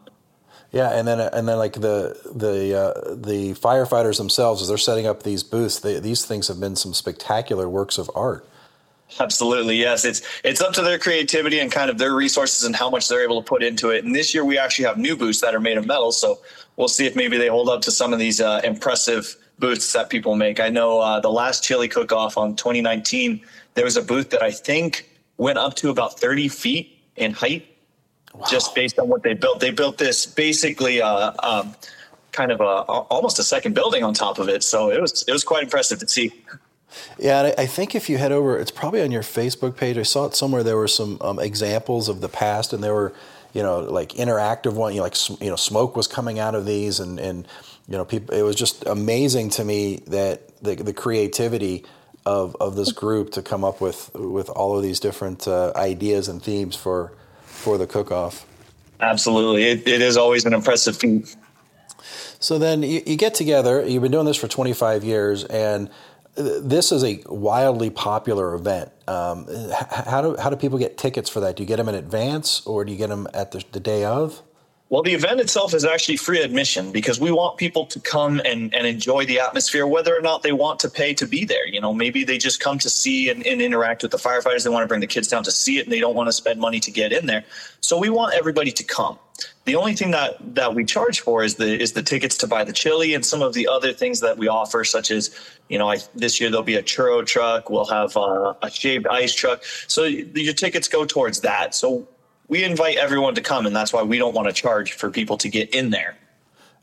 Yeah, 0.70 0.90
and 0.90 1.08
then 1.08 1.18
and 1.20 1.48
then 1.48 1.56
like 1.56 1.74
the 1.74 2.18
the 2.34 2.74
uh, 2.78 3.14
the 3.14 3.54
firefighters 3.54 4.18
themselves, 4.18 4.60
as 4.60 4.68
they're 4.68 4.76
setting 4.76 5.06
up 5.06 5.22
these 5.22 5.42
booths, 5.42 5.80
they, 5.80 5.98
these 5.98 6.26
things 6.26 6.48
have 6.48 6.60
been 6.60 6.76
some 6.76 6.92
spectacular 6.92 7.68
works 7.68 7.96
of 7.96 8.10
art. 8.14 8.46
Absolutely, 9.20 9.76
yes. 9.76 10.04
It's 10.04 10.22
it's 10.44 10.60
up 10.60 10.72
to 10.74 10.82
their 10.82 10.98
creativity 10.98 11.60
and 11.60 11.72
kind 11.72 11.90
of 11.90 11.98
their 11.98 12.14
resources 12.14 12.64
and 12.64 12.76
how 12.76 12.90
much 12.90 13.08
they're 13.08 13.22
able 13.22 13.42
to 13.42 13.48
put 13.48 13.62
into 13.62 13.90
it. 13.90 14.04
And 14.04 14.14
this 14.14 14.34
year 14.34 14.44
we 14.44 14.58
actually 14.58 14.84
have 14.84 14.98
new 14.98 15.16
boots 15.16 15.40
that 15.40 15.54
are 15.54 15.60
made 15.60 15.78
of 15.78 15.86
metal, 15.86 16.12
so 16.12 16.40
we'll 16.76 16.88
see 16.88 17.06
if 17.06 17.16
maybe 17.16 17.38
they 17.38 17.48
hold 17.48 17.68
up 17.68 17.80
to 17.82 17.90
some 17.90 18.12
of 18.12 18.18
these 18.18 18.40
uh, 18.40 18.60
impressive 18.64 19.36
booths 19.58 19.92
that 19.92 20.10
people 20.10 20.36
make. 20.36 20.60
I 20.60 20.68
know 20.68 21.00
uh, 21.00 21.20
the 21.20 21.30
last 21.30 21.64
chili 21.64 21.88
cook 21.88 22.12
off 22.12 22.36
on 22.36 22.54
2019, 22.54 23.40
there 23.74 23.84
was 23.84 23.96
a 23.96 24.02
booth 24.02 24.30
that 24.30 24.42
I 24.42 24.50
think 24.50 25.10
went 25.36 25.58
up 25.58 25.74
to 25.76 25.90
about 25.90 26.18
30 26.20 26.48
feet 26.48 26.98
in 27.16 27.32
height, 27.32 27.66
wow. 28.34 28.46
just 28.48 28.74
based 28.74 28.98
on 28.98 29.08
what 29.08 29.22
they 29.22 29.34
built. 29.34 29.60
They 29.60 29.70
built 29.70 29.98
this 29.98 30.26
basically 30.26 31.00
uh, 31.02 31.32
um, 31.42 31.74
kind 32.32 32.52
of 32.52 32.60
a 32.60 32.64
almost 32.64 33.38
a 33.38 33.42
second 33.42 33.74
building 33.74 34.04
on 34.04 34.14
top 34.14 34.38
of 34.38 34.48
it, 34.48 34.62
so 34.62 34.90
it 34.90 35.00
was 35.00 35.24
it 35.26 35.32
was 35.32 35.44
quite 35.44 35.64
impressive 35.64 35.98
to 36.00 36.08
see. 36.08 36.32
Yeah, 37.18 37.52
I 37.58 37.66
think 37.66 37.94
if 37.94 38.08
you 38.08 38.18
head 38.18 38.32
over, 38.32 38.58
it's 38.58 38.70
probably 38.70 39.02
on 39.02 39.10
your 39.10 39.22
Facebook 39.22 39.76
page. 39.76 39.98
I 39.98 40.02
saw 40.02 40.26
it 40.26 40.34
somewhere. 40.34 40.62
There 40.62 40.76
were 40.76 40.88
some 40.88 41.18
um, 41.20 41.38
examples 41.38 42.08
of 42.08 42.20
the 42.20 42.28
past, 42.28 42.72
and 42.72 42.82
there 42.82 42.94
were, 42.94 43.12
you 43.52 43.62
know, 43.62 43.80
like 43.80 44.10
interactive 44.10 44.72
one. 44.72 44.92
You 44.94 44.98
know, 44.98 45.04
like 45.04 45.40
you 45.40 45.50
know, 45.50 45.56
smoke 45.56 45.96
was 45.96 46.06
coming 46.06 46.38
out 46.38 46.54
of 46.54 46.64
these, 46.64 47.00
and 47.00 47.18
and 47.18 47.46
you 47.88 47.96
know, 47.96 48.04
people. 48.04 48.34
It 48.34 48.42
was 48.42 48.56
just 48.56 48.86
amazing 48.86 49.50
to 49.50 49.64
me 49.64 49.96
that 50.06 50.62
the 50.62 50.76
the 50.76 50.92
creativity 50.92 51.84
of 52.24 52.56
of 52.60 52.76
this 52.76 52.92
group 52.92 53.32
to 53.32 53.42
come 53.42 53.64
up 53.64 53.80
with 53.80 54.10
with 54.14 54.48
all 54.50 54.76
of 54.76 54.82
these 54.82 55.00
different 55.00 55.46
uh, 55.48 55.72
ideas 55.76 56.28
and 56.28 56.42
themes 56.42 56.76
for 56.76 57.12
for 57.44 57.78
the 57.78 57.86
cook 57.86 58.10
off. 58.10 58.46
Absolutely, 59.00 59.64
it, 59.64 59.86
it 59.86 60.02
is 60.02 60.16
always 60.16 60.44
an 60.44 60.52
impressive 60.52 60.96
feat. 60.96 61.36
So 62.40 62.58
then 62.58 62.82
you, 62.82 63.02
you 63.04 63.16
get 63.16 63.34
together. 63.34 63.84
You've 63.86 64.02
been 64.02 64.12
doing 64.12 64.26
this 64.26 64.36
for 64.36 64.48
25 64.48 65.04
years, 65.04 65.44
and 65.44 65.90
this 66.38 66.92
is 66.92 67.02
a 67.04 67.20
wildly 67.26 67.90
popular 67.90 68.54
event. 68.54 68.90
Um, 69.06 69.46
how 69.90 70.22
do 70.22 70.36
how 70.36 70.50
do 70.50 70.56
people 70.56 70.78
get 70.78 70.96
tickets 70.96 71.28
for 71.28 71.40
that? 71.40 71.56
Do 71.56 71.62
you 71.62 71.66
get 71.66 71.76
them 71.76 71.88
in 71.88 71.94
advance, 71.94 72.64
or 72.66 72.84
do 72.84 72.92
you 72.92 72.98
get 72.98 73.08
them 73.08 73.26
at 73.34 73.52
the, 73.52 73.64
the 73.72 73.80
day 73.80 74.04
of? 74.04 74.42
Well, 74.90 75.02
the 75.02 75.12
event 75.12 75.38
itself 75.40 75.74
is 75.74 75.84
actually 75.84 76.16
free 76.16 76.40
admission 76.40 76.92
because 76.92 77.20
we 77.20 77.30
want 77.30 77.58
people 77.58 77.84
to 77.86 78.00
come 78.00 78.40
and, 78.46 78.74
and 78.74 78.86
enjoy 78.86 79.26
the 79.26 79.38
atmosphere, 79.38 79.86
whether 79.86 80.16
or 80.16 80.22
not 80.22 80.42
they 80.42 80.52
want 80.52 80.80
to 80.80 80.88
pay 80.88 81.12
to 81.12 81.26
be 81.26 81.44
there. 81.44 81.66
You 81.66 81.78
know, 81.78 81.92
maybe 81.92 82.24
they 82.24 82.38
just 82.38 82.60
come 82.60 82.78
to 82.78 82.88
see 82.88 83.28
and, 83.28 83.46
and, 83.46 83.60
interact 83.60 84.02
with 84.02 84.12
the 84.12 84.16
firefighters. 84.16 84.64
They 84.64 84.70
want 84.70 84.84
to 84.84 84.88
bring 84.88 85.00
the 85.00 85.06
kids 85.06 85.28
down 85.28 85.44
to 85.44 85.50
see 85.50 85.76
it 85.76 85.84
and 85.84 85.92
they 85.92 86.00
don't 86.00 86.14
want 86.14 86.28
to 86.28 86.32
spend 86.32 86.58
money 86.58 86.80
to 86.80 86.90
get 86.90 87.12
in 87.12 87.26
there. 87.26 87.44
So 87.82 87.98
we 87.98 88.08
want 88.08 88.32
everybody 88.32 88.72
to 88.72 88.82
come. 88.82 89.18
The 89.64 89.76
only 89.76 89.94
thing 89.94 90.10
that, 90.12 90.54
that 90.54 90.74
we 90.74 90.84
charge 90.84 91.20
for 91.20 91.44
is 91.44 91.56
the 91.56 91.80
is 91.80 91.92
the 91.92 92.02
tickets 92.02 92.36
to 92.38 92.46
buy 92.46 92.64
the 92.64 92.72
chili 92.72 93.14
and 93.14 93.24
some 93.24 93.42
of 93.42 93.54
the 93.54 93.68
other 93.68 93.92
things 93.92 94.20
that 94.20 94.38
we 94.38 94.48
offer, 94.48 94.82
such 94.82 95.10
as, 95.10 95.30
you 95.68 95.78
know, 95.78 95.88
I, 95.90 95.98
this 96.14 96.40
year 96.40 96.50
there'll 96.50 96.64
be 96.64 96.76
a 96.76 96.82
churro 96.82 97.24
truck, 97.24 97.70
we'll 97.70 97.84
have 97.86 98.16
uh, 98.16 98.54
a 98.62 98.70
shaved 98.70 99.06
ice 99.06 99.34
truck. 99.34 99.62
So 99.86 100.04
your 100.04 100.54
tickets 100.54 100.88
go 100.88 101.04
towards 101.04 101.40
that. 101.42 101.74
So 101.74 102.08
we 102.48 102.64
invite 102.64 102.96
everyone 102.96 103.34
to 103.34 103.42
come, 103.42 103.66
and 103.66 103.76
that's 103.76 103.92
why 103.92 104.02
we 104.02 104.18
don't 104.18 104.34
want 104.34 104.48
to 104.48 104.54
charge 104.54 104.92
for 104.92 105.10
people 105.10 105.36
to 105.38 105.48
get 105.48 105.74
in 105.74 105.90
there. 105.90 106.16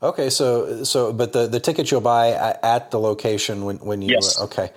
Okay, 0.04 0.30
so 0.30 0.84
so 0.84 1.12
but 1.12 1.34
the 1.34 1.48
the 1.48 1.60
tickets 1.60 1.90
you'll 1.90 2.02
buy 2.02 2.30
at 2.62 2.92
the 2.92 3.00
location 3.00 3.66
when 3.66 3.78
when 3.78 4.02
you 4.02 4.14
yes. 4.14 4.40
okay, 4.40 4.72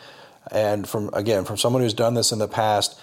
and 0.50 0.88
from 0.88 1.10
again 1.12 1.44
from 1.44 1.58
someone 1.58 1.82
who's 1.82 1.94
done 1.94 2.14
this 2.14 2.32
in 2.32 2.38
the 2.38 2.48
past, 2.48 2.98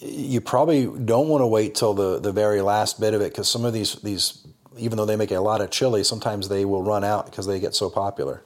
you 0.00 0.40
probably 0.40 0.86
don't 0.86 1.28
want 1.28 1.42
to 1.42 1.46
wait 1.46 1.74
till 1.74 1.94
the 1.94 2.18
the 2.18 2.32
very 2.32 2.60
last 2.60 3.00
bit 3.00 3.14
of 3.14 3.20
it 3.20 3.32
because 3.32 3.48
some 3.48 3.64
of 3.64 3.72
these 3.72 3.94
these 3.96 4.46
even 4.76 4.96
though 4.96 5.04
they 5.04 5.16
make 5.16 5.30
a 5.30 5.38
lot 5.38 5.60
of 5.60 5.70
chili, 5.70 6.02
sometimes 6.02 6.48
they 6.48 6.64
will 6.64 6.82
run 6.82 7.04
out 7.04 7.26
because 7.26 7.46
they 7.46 7.60
get 7.60 7.74
so 7.74 7.88
popular. 7.88 8.42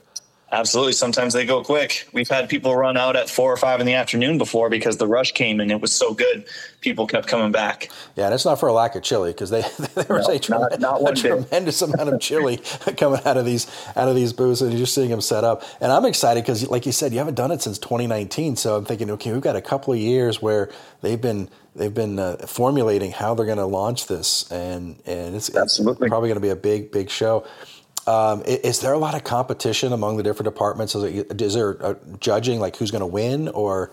Absolutely. 0.50 0.94
Sometimes 0.94 1.34
they 1.34 1.44
go 1.44 1.62
quick. 1.62 2.08
We've 2.14 2.28
had 2.28 2.48
people 2.48 2.74
run 2.74 2.96
out 2.96 3.16
at 3.16 3.28
four 3.28 3.52
or 3.52 3.56
five 3.58 3.80
in 3.80 3.86
the 3.86 3.92
afternoon 3.92 4.38
before 4.38 4.70
because 4.70 4.96
the 4.96 5.06
rush 5.06 5.32
came 5.32 5.60
and 5.60 5.70
it 5.70 5.80
was 5.80 5.92
so 5.92 6.14
good. 6.14 6.46
People 6.80 7.06
kept 7.06 7.26
coming 7.26 7.52
back. 7.52 7.90
Yeah, 8.16 8.26
and 8.26 8.34
it's 8.34 8.46
not 8.46 8.58
for 8.58 8.68
a 8.68 8.72
lack 8.72 8.94
of 8.94 9.02
chili 9.02 9.32
because 9.32 9.50
they 9.50 9.60
there 9.94 10.16
was 10.16 10.48
no, 10.48 10.62
a, 10.64 10.78
not, 10.78 11.02
not 11.02 11.18
a 11.18 11.20
tremendous 11.20 11.82
amount 11.82 12.08
of 12.08 12.20
chili 12.20 12.56
coming 12.96 13.20
out 13.26 13.36
of 13.36 13.44
these 13.44 13.66
out 13.94 14.08
of 14.08 14.14
these 14.14 14.32
booths, 14.32 14.62
and 14.62 14.72
you're 14.72 14.86
seeing 14.86 15.10
them 15.10 15.20
set 15.20 15.44
up. 15.44 15.64
And 15.82 15.92
I'm 15.92 16.06
excited 16.06 16.44
because, 16.44 16.66
like 16.70 16.86
you 16.86 16.92
said, 16.92 17.12
you 17.12 17.18
haven't 17.18 17.34
done 17.34 17.50
it 17.50 17.60
since 17.60 17.78
2019. 17.78 18.56
So 18.56 18.76
I'm 18.76 18.86
thinking, 18.86 19.10
okay, 19.10 19.32
we've 19.32 19.42
got 19.42 19.56
a 19.56 19.60
couple 19.60 19.92
of 19.92 19.98
years 19.98 20.40
where 20.40 20.70
they've 21.02 21.20
been 21.20 21.50
they've 21.76 21.92
been 21.92 22.18
uh, 22.18 22.36
formulating 22.46 23.12
how 23.12 23.34
they're 23.34 23.44
going 23.44 23.58
to 23.58 23.66
launch 23.66 24.06
this, 24.06 24.50
and 24.50 24.98
and 25.04 25.36
it's, 25.36 25.50
it's 25.50 25.78
probably 25.78 26.08
going 26.08 26.34
to 26.34 26.40
be 26.40 26.48
a 26.48 26.56
big 26.56 26.90
big 26.90 27.10
show. 27.10 27.46
Um, 28.08 28.42
is 28.46 28.80
there 28.80 28.94
a 28.94 28.98
lot 29.06 29.14
of 29.14 29.22
competition 29.24 29.92
among 29.92 30.16
the 30.16 30.22
different 30.22 30.48
departments? 30.52 30.94
Is, 30.94 31.02
it, 31.04 31.42
is 31.42 31.54
there 31.54 31.72
a 31.90 31.92
judging 32.20 32.58
like 32.58 32.74
who's 32.78 32.90
going 32.90 33.06
to 33.08 33.12
win, 33.20 33.48
or 33.48 33.90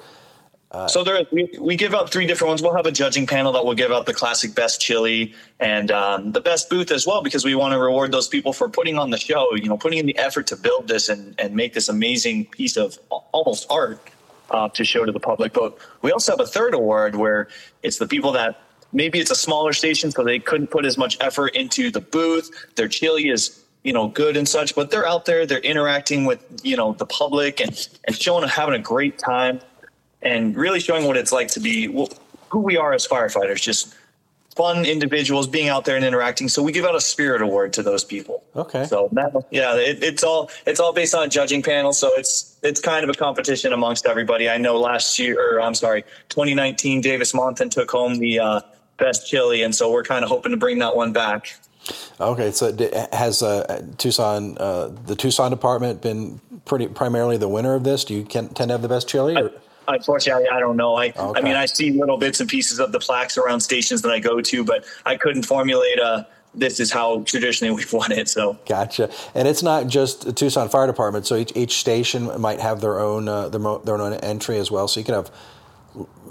Uh, 0.71 0.87
so 0.87 1.03
there, 1.03 1.25
we, 1.31 1.43
we 1.59 1.75
give 1.75 1.93
out 1.93 2.11
three 2.11 2.27
different 2.29 2.49
ones. 2.49 2.61
We'll 2.61 2.75
have 2.75 2.85
a 2.85 2.91
judging 2.91 3.25
panel 3.27 3.51
that 3.53 3.63
will 3.63 3.75
give 3.75 3.91
out 3.91 4.05
the 4.05 4.13
classic 4.13 4.55
best 4.55 4.81
chili 4.81 5.33
and 5.59 5.89
um, 5.91 6.31
the 6.33 6.41
best 6.41 6.69
booth 6.69 6.91
as 6.91 7.05
well, 7.07 7.21
because 7.21 7.45
we 7.45 7.55
want 7.55 7.71
to 7.73 7.79
reward 7.79 8.11
those 8.11 8.27
people 8.27 8.51
for 8.51 8.67
putting 8.67 8.97
on 8.97 9.09
the 9.09 9.17
show. 9.17 9.47
You 9.55 9.69
know, 9.69 9.77
putting 9.77 9.99
in 9.99 10.05
the 10.05 10.17
effort 10.17 10.47
to 10.47 10.57
build 10.57 10.87
this 10.87 11.09
and 11.09 11.35
and 11.39 11.55
make 11.55 11.73
this 11.73 11.87
amazing 11.87 12.45
piece 12.57 12.75
of 12.77 12.97
almost 13.31 13.67
art 13.69 13.99
uh, 14.49 14.67
to 14.69 14.83
show 14.83 15.05
to 15.05 15.11
the 15.11 15.19
public. 15.19 15.53
But 15.53 15.77
we 16.01 16.11
also 16.11 16.31
have 16.33 16.41
a 16.41 16.47
third 16.47 16.73
award 16.73 17.15
where 17.15 17.47
it's 17.83 17.97
the 17.97 18.07
people 18.07 18.31
that 18.33 18.61
maybe 18.91 19.19
it's 19.19 19.31
a 19.31 19.41
smaller 19.47 19.73
station, 19.73 20.11
so 20.11 20.23
they 20.23 20.39
couldn't 20.39 20.71
put 20.71 20.83
as 20.85 20.97
much 20.97 21.17
effort 21.21 21.55
into 21.55 21.91
the 21.91 22.01
booth. 22.01 22.49
Their 22.75 22.87
chili 22.87 23.29
is 23.29 23.63
you 23.85 23.93
know 23.93 24.07
good 24.09 24.35
and 24.35 24.49
such, 24.49 24.75
but 24.75 24.89
they're 24.89 25.07
out 25.07 25.25
there, 25.25 25.45
they're 25.45 25.59
interacting 25.59 26.25
with 26.25 26.43
you 26.63 26.75
know 26.75 26.93
the 26.93 27.05
public 27.05 27.61
and 27.61 27.87
and 28.05 28.15
showing 28.15 28.45
having 28.47 28.75
a 28.75 28.79
great 28.79 29.17
time 29.17 29.61
and 30.21 30.57
really 30.57 30.79
showing 30.79 31.05
what 31.05 31.15
it's 31.15 31.31
like 31.31 31.47
to 31.49 31.59
be 31.59 31.85
who 32.49 32.59
we 32.59 32.75
are 32.75 32.93
as 32.93 33.07
firefighters, 33.07 33.61
just 33.61 33.95
fun 34.55 34.85
individuals 34.85 35.47
being 35.47 35.67
out 35.67 35.85
there 35.85 35.97
and 35.97 36.05
interacting. 36.05 36.47
So 36.47 36.63
we 36.63 36.71
give 36.71 36.85
out 36.85 36.95
a 36.95 37.01
spirit 37.01 37.41
award 37.41 37.73
to 37.73 37.83
those 37.83 38.03
people. 38.03 38.43
Okay. 38.55 38.85
So 38.85 39.09
that, 39.11 39.33
yeah, 39.51 39.75
it, 39.75 40.01
it's 40.01 40.23
all 40.23 40.49
it's 40.65 40.79
all 40.79 40.93
based 40.93 41.13
on 41.13 41.23
a 41.23 41.27
judging 41.27 41.61
panel. 41.61 41.93
So 41.93 42.09
it's 42.15 42.57
it's 42.63 42.81
kind 42.81 43.03
of 43.03 43.09
a 43.09 43.13
competition 43.13 43.71
amongst 43.71 44.05
everybody. 44.05 44.49
I 44.49 44.57
know 44.57 44.79
last 44.79 45.19
year, 45.19 45.57
or 45.57 45.61
I'm 45.61 45.75
sorry, 45.75 46.03
2019, 46.29 47.01
Davis 47.01 47.33
Monthan 47.33 47.69
took 47.69 47.91
home 47.91 48.15
the 48.15 48.39
uh, 48.39 48.61
best 48.97 49.29
chili, 49.29 49.61
and 49.61 49.75
so 49.75 49.91
we're 49.91 50.03
kind 50.03 50.23
of 50.23 50.29
hoping 50.29 50.51
to 50.51 50.57
bring 50.57 50.79
that 50.79 50.95
one 50.95 51.13
back. 51.13 51.55
Okay, 52.19 52.51
so 52.51 52.75
has 53.11 53.43
uh, 53.43 53.85
Tucson, 53.97 54.57
uh, 54.57 54.87
the 55.05 55.15
Tucson 55.15 55.51
department, 55.51 56.01
been 56.01 56.39
pretty 56.65 56.87
primarily 56.87 57.37
the 57.37 57.47
winner 57.47 57.75
of 57.75 57.83
this? 57.83 58.05
Do 58.05 58.13
you 58.15 58.23
tend 58.23 58.55
to 58.55 58.67
have 58.67 58.81
the 58.81 58.87
best 58.87 59.07
chili? 59.07 59.35
Or? 59.35 59.51
Unfortunately, 59.87 60.47
I 60.49 60.59
don't 60.59 60.77
know. 60.77 60.95
I, 60.95 61.13
okay. 61.15 61.39
I 61.39 61.43
mean, 61.43 61.55
I 61.55 61.67
see 61.67 61.91
little 61.91 62.17
bits 62.17 62.39
and 62.39 62.49
pieces 62.49 62.79
of 62.79 62.91
the 62.91 62.99
plaques 62.99 63.37
around 63.37 63.59
stations 63.59 64.01
that 64.01 64.11
I 64.11 64.19
go 64.19 64.41
to, 64.41 64.63
but 64.63 64.85
I 65.05 65.15
couldn't 65.15 65.43
formulate 65.43 65.99
a. 65.99 66.27
This 66.57 66.79
is 66.79 66.89
how 66.89 67.21
traditionally 67.23 67.75
we've 67.75 67.91
won 67.91 68.13
it. 68.13 68.29
So 68.29 68.57
gotcha. 68.65 69.11
And 69.33 69.45
it's 69.45 69.61
not 69.61 69.87
just 69.87 70.23
the 70.23 70.31
Tucson 70.31 70.69
Fire 70.69 70.87
Department. 70.87 71.27
So 71.27 71.35
each, 71.35 71.51
each 71.53 71.77
station 71.79 72.31
might 72.39 72.61
have 72.61 72.79
their 72.79 72.97
own 72.97 73.27
uh, 73.27 73.49
their, 73.49 73.59
their 73.79 74.01
own 74.01 74.13
entry 74.13 74.57
as 74.57 74.71
well. 74.71 74.87
So 74.87 75.01
you 75.01 75.03
can 75.03 75.15
have 75.15 75.29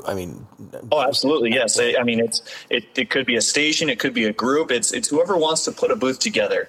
I 0.07 0.15
mean, 0.15 0.47
oh, 0.93 1.03
absolutely, 1.03 1.53
yes. 1.53 1.79
I 1.79 2.03
mean, 2.03 2.21
it's 2.21 2.43
it, 2.71 2.85
it 2.97 3.11
could 3.11 3.27
be 3.27 3.37
a 3.37 3.43
station, 3.43 3.89
it 3.89 3.99
could 3.99 4.15
be 4.15 4.25
a 4.25 4.33
group. 4.33 4.71
It's 4.71 4.93
it's 4.93 5.09
whoever 5.09 5.37
wants 5.37 5.65
to 5.65 5.73
put 5.73 5.91
a 5.91 5.97
booth 5.97 6.19
together. 6.19 6.69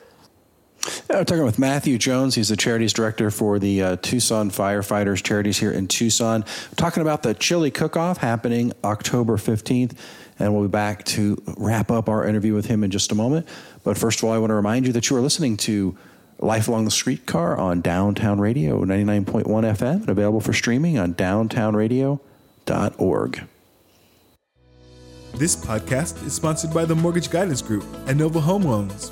Yeah, 1.10 1.18
I'm 1.18 1.26
talking 1.26 1.44
with 1.44 1.58
Matthew 1.58 1.98
Jones. 1.98 2.36
He's 2.36 2.50
the 2.50 2.56
charities 2.56 2.94
director 2.94 3.32
for 3.32 3.58
the 3.58 3.82
uh, 3.82 3.96
Tucson 3.98 4.52
Firefighters 4.52 5.24
Charities 5.24 5.58
here 5.58 5.72
in 5.72 5.88
Tucson. 5.88 6.42
We're 6.42 6.76
talking 6.76 7.02
about 7.02 7.24
the 7.24 7.34
chili 7.34 7.72
cook-off 7.72 8.20
happening 8.20 8.72
October 8.84 9.38
15th, 9.38 9.98
and 10.38 10.54
we'll 10.54 10.64
be 10.64 10.72
back 10.72 11.04
to 11.06 11.42
wrap 11.58 11.90
up 11.90 12.08
our 12.08 12.28
interview 12.28 12.54
with 12.54 12.68
him 12.68 12.84
in 12.84 12.92
just 12.92 13.12
a 13.12 13.16
moment. 13.16 13.48
But 13.84 13.98
first 13.98 14.20
of 14.20 14.26
all, 14.26 14.32
I 14.32 14.38
want 14.38 14.52
to 14.52 14.56
remind 14.56 14.86
you 14.86 14.94
that 14.94 15.10
you 15.10 15.16
are 15.16 15.22
listening 15.22 15.58
to 15.58 15.98
Life 16.40 16.68
Along 16.68 16.86
the 16.86 16.92
Streetcar 16.92 17.58
on 17.58 17.82
Downtown 17.82 18.40
Radio 18.40 18.84
99.1 18.84 19.46
FM 19.46 20.02
and 20.02 20.10
available 20.10 20.42
for 20.42 20.54
streaming 20.54 21.00
on 21.00 21.14
downtownradio.org. 22.66 23.48
This 25.34 25.56
podcast 25.56 26.26
is 26.26 26.34
sponsored 26.34 26.74
by 26.74 26.86
the 26.86 26.96
Mortgage 26.96 27.30
Guidance 27.30 27.62
Group 27.62 27.86
and 28.08 28.18
Nova 28.18 28.40
Home 28.40 28.64
Loans. 28.64 29.12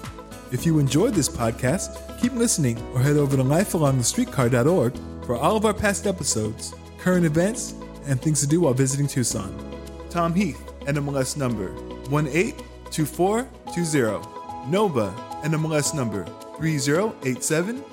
If 0.51 0.65
you 0.65 0.79
enjoyed 0.79 1.13
this 1.13 1.29
podcast, 1.29 2.19
keep 2.21 2.31
listening 2.33 2.81
or 2.93 3.01
head 3.01 3.17
over 3.17 3.35
to 3.35 3.43
lifealongthestreetcar.org 3.43 4.97
for 5.25 5.35
all 5.35 5.57
of 5.57 5.65
our 5.65 5.73
past 5.73 6.07
episodes, 6.07 6.73
current 6.97 7.25
events, 7.25 7.73
and 8.05 8.21
things 8.21 8.39
to 8.41 8.47
do 8.47 8.61
while 8.61 8.73
visiting 8.73 9.07
Tucson. 9.07 9.53
Tom 10.09 10.33
Heath, 10.33 10.61
NMLS 10.81 11.37
number 11.37 11.73
182420. 12.09 14.69
Nova, 14.69 15.13
NMLS 15.43 15.93
number 15.93 16.25
3087. 16.57 17.83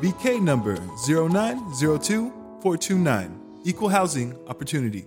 BK 0.00 0.42
number 0.42 0.76
0902429. 0.76 3.45
Equal 3.66 3.88
housing 3.88 4.38
opportunity. 4.46 5.06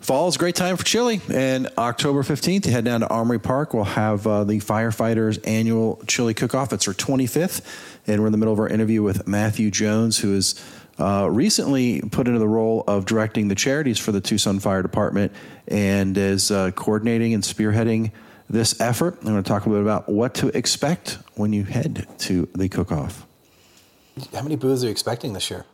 fall 0.00 0.26
is 0.26 0.36
a 0.36 0.38
great 0.38 0.56
time 0.56 0.76
for 0.76 0.84
chili. 0.84 1.20
And 1.30 1.68
October 1.76 2.22
15th, 2.22 2.64
you 2.64 2.72
head 2.72 2.84
down 2.84 3.00
to 3.00 3.08
Armory 3.08 3.38
Park. 3.38 3.74
We'll 3.74 3.84
have 3.84 4.26
uh, 4.26 4.42
the 4.42 4.58
firefighters 4.58 5.38
annual 5.46 6.02
chili 6.06 6.32
cook 6.32 6.54
off. 6.54 6.72
It's 6.72 6.88
our 6.88 6.94
25th. 6.94 7.60
And 8.06 8.22
we're 8.22 8.26
in 8.26 8.32
the 8.32 8.38
middle 8.38 8.54
of 8.54 8.58
our 8.58 8.68
interview 8.68 9.02
with 9.02 9.28
Matthew 9.28 9.70
Jones, 9.70 10.18
who 10.18 10.34
is 10.34 10.60
uh, 10.98 11.28
recently 11.30 12.00
put 12.00 12.26
into 12.26 12.40
the 12.40 12.48
role 12.48 12.84
of 12.88 13.04
directing 13.04 13.48
the 13.48 13.54
charities 13.54 13.98
for 13.98 14.10
the 14.10 14.22
Tucson 14.22 14.58
Fire 14.58 14.82
Department 14.82 15.30
and 15.68 16.16
is 16.16 16.50
uh, 16.50 16.70
coordinating 16.70 17.34
and 17.34 17.44
spearheading 17.44 18.10
this 18.50 18.80
effort. 18.80 19.16
I'm 19.20 19.26
going 19.26 19.42
to 19.42 19.48
talk 19.48 19.66
a 19.66 19.68
little 19.68 19.84
bit 19.84 19.90
about 19.90 20.08
what 20.08 20.34
to 20.36 20.48
expect 20.56 21.18
when 21.34 21.52
you 21.52 21.64
head 21.64 22.06
to 22.18 22.48
the 22.54 22.68
cook 22.68 22.92
off. 22.92 23.26
How 24.32 24.42
many 24.42 24.56
booths 24.56 24.82
are 24.82 24.86
you 24.86 24.90
expecting 24.90 25.32
this 25.32 25.50
year? 25.50 25.64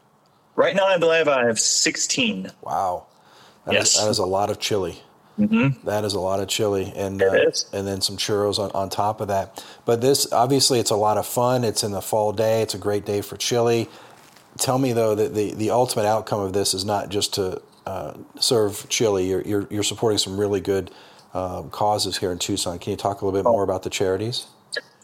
Right 0.56 0.74
now, 0.74 0.86
I 0.86 0.98
believe 0.98 1.28
I 1.28 1.46
have 1.46 1.58
16. 1.58 2.50
Wow. 2.62 3.06
That 3.66 3.74
yes. 3.74 3.94
Is, 3.94 4.02
that 4.02 4.10
is 4.10 4.18
a 4.18 4.26
lot 4.26 4.50
of 4.50 4.58
chili. 4.58 5.02
Mm-hmm. 5.38 5.86
That 5.86 6.04
is 6.04 6.14
a 6.14 6.20
lot 6.20 6.38
of 6.38 6.46
chili, 6.46 6.92
and 6.94 7.20
uh, 7.20 7.50
and 7.72 7.84
then 7.84 8.00
some 8.00 8.16
churros 8.16 8.60
on, 8.60 8.70
on 8.70 8.88
top 8.88 9.20
of 9.20 9.26
that. 9.28 9.64
But 9.84 10.00
this 10.00 10.32
obviously 10.32 10.78
it's 10.78 10.92
a 10.92 10.96
lot 10.96 11.18
of 11.18 11.26
fun. 11.26 11.64
It's 11.64 11.82
in 11.82 11.90
the 11.90 12.00
fall 12.00 12.32
day. 12.32 12.62
It's 12.62 12.74
a 12.74 12.78
great 12.78 13.04
day 13.04 13.20
for 13.20 13.36
chili. 13.36 13.88
Tell 14.58 14.78
me 14.78 14.92
though 14.92 15.16
that 15.16 15.34
the, 15.34 15.52
the 15.54 15.70
ultimate 15.70 16.06
outcome 16.06 16.40
of 16.40 16.52
this 16.52 16.72
is 16.72 16.84
not 16.84 17.08
just 17.08 17.34
to 17.34 17.60
uh, 17.84 18.14
serve 18.38 18.86
chili. 18.88 19.28
You're, 19.28 19.42
you're, 19.42 19.66
you're 19.70 19.82
supporting 19.82 20.18
some 20.18 20.38
really 20.38 20.60
good 20.60 20.92
uh, 21.34 21.62
causes 21.64 22.16
here 22.16 22.32
in 22.32 22.38
Tucson. 22.38 22.78
Can 22.78 22.92
you 22.92 22.96
talk 22.96 23.20
a 23.20 23.24
little 23.24 23.38
bit 23.38 23.46
oh. 23.46 23.52
more 23.52 23.64
about 23.64 23.82
the 23.82 23.90
charities? 23.90 24.46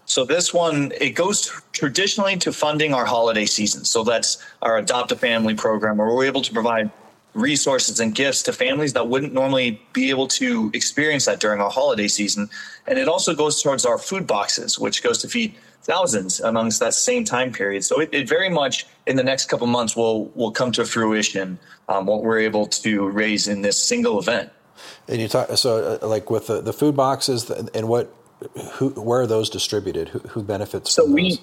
So 0.07 0.25
this 0.25 0.53
one 0.53 0.93
it 1.01 1.11
goes 1.11 1.53
traditionally 1.73 2.37
to 2.39 2.53
funding 2.53 2.95
our 2.95 3.05
holiday 3.05 3.47
season. 3.47 3.85
So 3.85 4.03
that's 4.03 4.45
our 4.63 4.79
adopt 4.79 5.13
a 5.13 5.17
family 5.17 5.55
program, 5.55 5.99
where 5.99 6.09
we're 6.09 6.25
able 6.25 6.43
to 6.43 6.53
provide 6.53 6.91
resources 7.35 8.01
and 8.01 8.13
gifts 8.13 8.43
to 8.43 8.53
families 8.53 8.93
that 8.95 9.07
wouldn't 9.07 9.33
normally 9.33 9.81
be 9.93 10.11
able 10.11 10.27
to 10.27 10.69
experience 10.75 11.27
that 11.27 11.39
during 11.39 11.61
our 11.61 11.71
holiday 11.71 12.09
season. 12.09 12.49
And 12.89 12.99
it 12.99 13.07
also 13.07 13.37
goes 13.37 13.63
towards 13.63 13.87
our 13.87 13.99
food 13.99 14.27
boxes, 14.27 14.81
which 14.81 15.01
goes 15.01 15.19
to 15.19 15.29
feed 15.29 15.55
thousands 15.83 16.41
amongst 16.41 16.81
that 16.81 16.93
same 16.93 17.25
time 17.25 17.53
period. 17.53 17.85
So 17.85 18.01
it, 18.01 18.13
it 18.13 18.29
very 18.29 18.51
much 18.51 18.87
in 19.07 19.15
the 19.15 19.23
next 19.23 19.49
couple 19.49 19.69
months 19.69 19.95
will 19.95 20.27
will 20.35 20.51
come 20.51 20.73
to 20.73 20.85
fruition 20.85 21.59
um, 21.89 22.07
what 22.07 22.25
we're 22.25 22.41
able 22.41 22.67
to 22.67 23.09
raise 23.09 23.47
in 23.47 23.63
this 23.63 23.81
single 23.81 24.19
event. 24.19 24.51
And 25.09 25.21
you 25.21 25.29
talk 25.29 25.57
so 25.57 25.99
uh, 26.03 26.07
like 26.07 26.31
with 26.31 26.47
the, 26.47 26.61
the 26.61 26.73
food 26.73 26.97
boxes 26.97 27.51
and 27.51 27.89
what 27.89 28.15
who 28.73 28.91
where 28.91 29.21
are 29.23 29.27
those 29.27 29.51
distributed? 29.51 30.09
Who, 30.09 30.19
who 30.21 30.43
benefits? 30.43 30.93
So 30.93 31.05
we. 31.05 31.39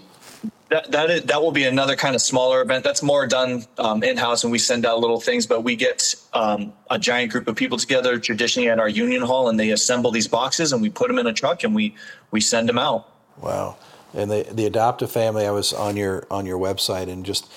That 0.70 0.92
that 0.92 1.10
is, 1.10 1.24
that 1.24 1.42
will 1.42 1.54
be 1.54 1.64
another 1.64 1.96
kind 1.96 2.14
of 2.14 2.22
smaller 2.22 2.62
event. 2.62 2.84
That's 2.84 3.02
more 3.02 3.26
done 3.26 3.64
um, 3.78 4.04
in 4.04 4.18
house, 4.18 4.44
and 4.44 4.52
we 4.52 4.60
send 4.60 4.86
out 4.86 5.00
little 5.00 5.22
things. 5.22 5.48
But 5.48 5.64
we 5.64 5.78
get 5.78 6.14
um, 6.34 6.74
a 6.92 7.00
giant 7.00 7.32
group 7.32 7.48
of 7.48 7.56
people 7.56 7.78
together, 7.78 8.20
traditionally 8.20 8.70
at 8.70 8.78
our 8.78 8.90
union 8.90 9.22
hall, 9.22 9.48
and 9.48 9.58
they 9.58 9.70
assemble 9.70 10.12
these 10.12 10.28
boxes, 10.28 10.74
and 10.74 10.82
we 10.82 10.90
put 10.90 11.08
them 11.08 11.20
in 11.20 11.26
a 11.26 11.32
truck, 11.32 11.64
and 11.64 11.74
we 11.74 11.96
we 12.32 12.42
send 12.42 12.68
them 12.68 12.78
out. 12.78 13.10
Wow! 13.42 13.78
And 14.14 14.30
the 14.30 14.46
the 14.52 14.66
adoptive 14.66 15.10
family, 15.10 15.46
I 15.46 15.52
was 15.52 15.72
on 15.72 15.96
your 15.96 16.28
on 16.30 16.46
your 16.46 16.60
website, 16.60 17.08
and 17.10 17.26
just 17.26 17.50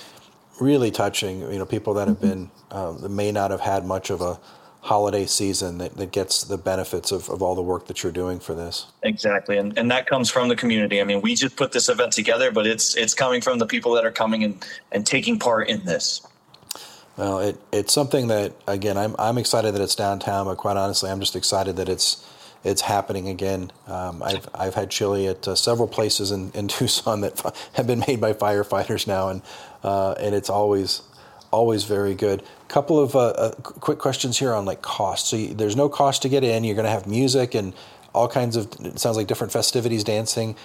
really 0.61 0.89
touching. 0.89 1.41
You 1.41 1.59
know, 1.59 1.65
people 1.65 1.93
that 1.95 2.07
have 2.07 2.17
mm-hmm. 2.17 2.29
been 2.29 2.51
uh, 2.71 2.93
that 2.93 3.09
may 3.09 3.33
not 3.33 3.51
have 3.51 3.61
had 3.61 3.85
much 3.85 4.09
of 4.09 4.21
a 4.21 4.39
holiday 4.81 5.27
season 5.27 5.77
that, 5.77 5.95
that 5.97 6.11
gets 6.11 6.43
the 6.43 6.57
benefits 6.57 7.11
of, 7.11 7.29
of 7.29 7.41
all 7.41 7.53
the 7.53 7.61
work 7.61 7.85
that 7.87 8.01
you're 8.01 8.11
doing 8.11 8.39
for 8.39 8.55
this. 8.55 8.87
Exactly. 9.03 9.57
And, 9.57 9.77
and 9.77 9.89
that 9.91 10.07
comes 10.07 10.29
from 10.29 10.47
the 10.49 10.55
community. 10.55 10.99
I 10.99 11.03
mean, 11.03 11.21
we 11.21 11.35
just 11.35 11.55
put 11.55 11.71
this 11.71 11.87
event 11.87 12.13
together, 12.13 12.51
but 12.51 12.65
it's, 12.65 12.95
it's 12.95 13.13
coming 13.13 13.41
from 13.41 13.59
the 13.59 13.67
people 13.67 13.93
that 13.93 14.05
are 14.05 14.11
coming 14.11 14.43
and, 14.43 14.65
and 14.91 15.05
taking 15.05 15.37
part 15.37 15.69
in 15.69 15.85
this. 15.85 16.25
Well, 17.15 17.39
it, 17.39 17.59
it's 17.71 17.93
something 17.93 18.27
that, 18.27 18.53
again, 18.67 18.97
I'm, 18.97 19.15
I'm 19.19 19.37
excited 19.37 19.75
that 19.75 19.81
it's 19.81 19.95
downtown, 19.95 20.45
but 20.45 20.57
quite 20.57 20.77
honestly, 20.77 21.11
I'm 21.11 21.19
just 21.19 21.35
excited 21.35 21.75
that 21.75 21.87
it's, 21.87 22.27
it's 22.63 22.81
happening 22.81 23.27
again. 23.27 23.71
Um, 23.85 24.23
I've, 24.23 24.49
I've 24.55 24.73
had 24.73 24.89
chili 24.89 25.27
at 25.27 25.47
uh, 25.47 25.53
several 25.53 25.87
places 25.87 26.31
in, 26.31 26.51
in 26.53 26.67
Tucson 26.69 27.21
that 27.21 27.39
have 27.73 27.85
been 27.85 28.03
made 28.07 28.19
by 28.19 28.33
firefighters 28.33 29.05
now, 29.05 29.29
and, 29.29 29.43
uh, 29.83 30.13
and 30.13 30.33
it's 30.33 30.49
always, 30.49 31.03
always 31.51 31.83
very 31.83 32.15
good. 32.15 32.43
Couple 32.67 32.99
of 32.99 33.15
uh, 33.15 33.19
uh, 33.19 33.51
quick 33.61 33.99
questions 33.99 34.39
here 34.39 34.53
on 34.53 34.65
like 34.65 34.81
cost. 34.81 35.27
So 35.27 35.35
you, 35.35 35.53
there's 35.53 35.75
no 35.75 35.89
cost 35.89 36.21
to 36.23 36.29
get 36.29 36.43
in. 36.43 36.63
You're 36.63 36.75
going 36.75 36.85
to 36.85 36.91
have 36.91 37.05
music 37.05 37.53
and 37.53 37.73
all 38.13 38.27
kinds 38.27 38.55
of. 38.55 38.67
It 38.79 38.99
sounds 38.99 39.17
like 39.17 39.27
different 39.27 39.53
festivities, 39.53 40.03
dancing, 40.03 40.55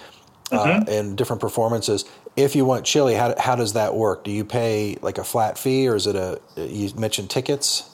uh, 0.51 0.63
mm-hmm. 0.63 0.89
and 0.89 1.17
different 1.17 1.41
performances. 1.41 2.05
If 2.35 2.55
you 2.55 2.65
want 2.65 2.85
chili, 2.85 3.13
how 3.13 3.35
how 3.37 3.55
does 3.55 3.73
that 3.73 3.95
work? 3.95 4.23
Do 4.23 4.31
you 4.31 4.45
pay 4.45 4.97
like 5.01 5.17
a 5.17 5.23
flat 5.23 5.57
fee, 5.57 5.87
or 5.87 5.95
is 5.95 6.07
it 6.07 6.15
a? 6.15 6.39
You 6.55 6.93
mentioned 6.95 7.29
tickets. 7.29 7.89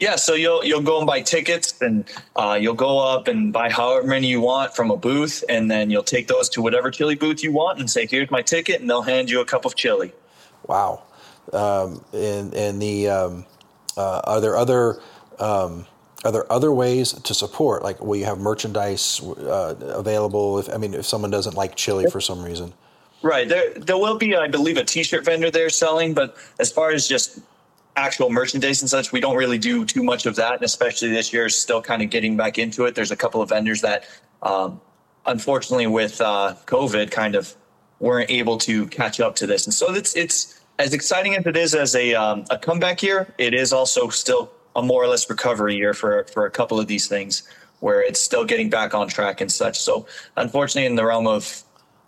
Yeah, 0.00 0.16
so 0.16 0.32
you'll 0.32 0.64
you'll 0.64 0.80
go 0.80 0.96
and 0.96 1.06
buy 1.06 1.20
tickets, 1.20 1.74
and 1.82 2.06
uh, 2.34 2.58
you'll 2.58 2.72
go 2.72 2.98
up 2.98 3.28
and 3.28 3.52
buy 3.52 3.68
however 3.70 4.06
many 4.06 4.28
you 4.28 4.40
want 4.40 4.74
from 4.74 4.90
a 4.90 4.96
booth, 4.96 5.44
and 5.46 5.70
then 5.70 5.90
you'll 5.90 6.02
take 6.02 6.26
those 6.26 6.48
to 6.50 6.62
whatever 6.62 6.90
chili 6.90 7.14
booth 7.14 7.44
you 7.44 7.52
want, 7.52 7.78
and 7.78 7.90
say, 7.90 8.06
"Here's 8.06 8.30
my 8.30 8.40
ticket," 8.40 8.80
and 8.80 8.88
they'll 8.88 9.02
hand 9.02 9.28
you 9.28 9.42
a 9.42 9.44
cup 9.44 9.66
of 9.66 9.74
chili. 9.76 10.14
Wow, 10.66 11.02
um, 11.52 12.04
and 12.12 12.54
and 12.54 12.80
the 12.80 13.08
um, 13.08 13.44
uh, 13.96 14.20
are 14.24 14.40
there 14.40 14.56
other 14.56 15.00
um, 15.38 15.86
are 16.24 16.32
there 16.32 16.52
other 16.52 16.72
ways 16.72 17.12
to 17.12 17.34
support? 17.34 17.82
Like, 17.82 18.00
will 18.00 18.16
you 18.16 18.26
have 18.26 18.38
merchandise 18.38 19.20
uh, 19.22 19.74
available? 19.80 20.58
If 20.58 20.72
I 20.72 20.76
mean, 20.76 20.94
if 20.94 21.06
someone 21.06 21.30
doesn't 21.30 21.54
like 21.54 21.76
chili 21.76 22.10
for 22.10 22.20
some 22.20 22.42
reason, 22.42 22.72
right? 23.22 23.48
There 23.48 23.74
there 23.74 23.96
will 23.96 24.18
be, 24.18 24.36
I 24.36 24.48
believe, 24.48 24.76
a 24.76 24.84
T-shirt 24.84 25.24
vendor 25.24 25.50
there 25.50 25.70
selling, 25.70 26.14
but 26.14 26.36
as 26.58 26.70
far 26.70 26.90
as 26.90 27.08
just 27.08 27.40
actual 27.96 28.30
merchandise 28.30 28.82
and 28.82 28.90
such, 28.90 29.12
we 29.12 29.20
don't 29.20 29.36
really 29.36 29.58
do 29.58 29.84
too 29.84 30.02
much 30.02 30.26
of 30.26 30.36
that. 30.36 30.54
And 30.54 30.62
especially 30.62 31.08
this 31.08 31.32
year, 31.32 31.46
is 31.46 31.56
still 31.56 31.82
kind 31.82 32.02
of 32.02 32.10
getting 32.10 32.36
back 32.36 32.58
into 32.58 32.84
it. 32.84 32.94
There's 32.94 33.10
a 33.10 33.16
couple 33.16 33.42
of 33.42 33.48
vendors 33.48 33.80
that, 33.80 34.04
um, 34.42 34.80
unfortunately, 35.26 35.86
with 35.86 36.20
uh, 36.20 36.54
COVID, 36.66 37.10
kind 37.10 37.34
of 37.34 37.54
weren't 37.98 38.30
able 38.30 38.58
to 38.58 38.86
catch 38.86 39.20
up 39.20 39.36
to 39.36 39.46
this. 39.46 39.66
And 39.66 39.74
so 39.74 39.92
it's 39.94 40.14
it's 40.16 40.59
as 40.80 40.94
exciting 40.94 41.36
as 41.36 41.46
it 41.46 41.56
is 41.56 41.74
as 41.74 41.94
a 41.94 42.14
um, 42.14 42.44
a 42.50 42.58
comeback 42.58 43.02
year. 43.02 43.32
It 43.38 43.54
is 43.54 43.72
also 43.72 44.08
still 44.08 44.50
a 44.74 44.82
more 44.82 45.04
or 45.04 45.08
less 45.08 45.28
recovery 45.28 45.76
year 45.76 45.94
for 45.94 46.24
for 46.24 46.46
a 46.46 46.50
couple 46.50 46.80
of 46.80 46.86
these 46.86 47.06
things 47.06 47.42
where 47.80 48.02
it's 48.02 48.20
still 48.20 48.44
getting 48.44 48.68
back 48.68 48.94
on 48.94 49.08
track 49.08 49.40
and 49.40 49.52
such. 49.52 49.78
So 49.78 50.06
unfortunately, 50.36 50.86
in 50.86 50.96
the 50.96 51.04
realm 51.04 51.26
of 51.26 51.62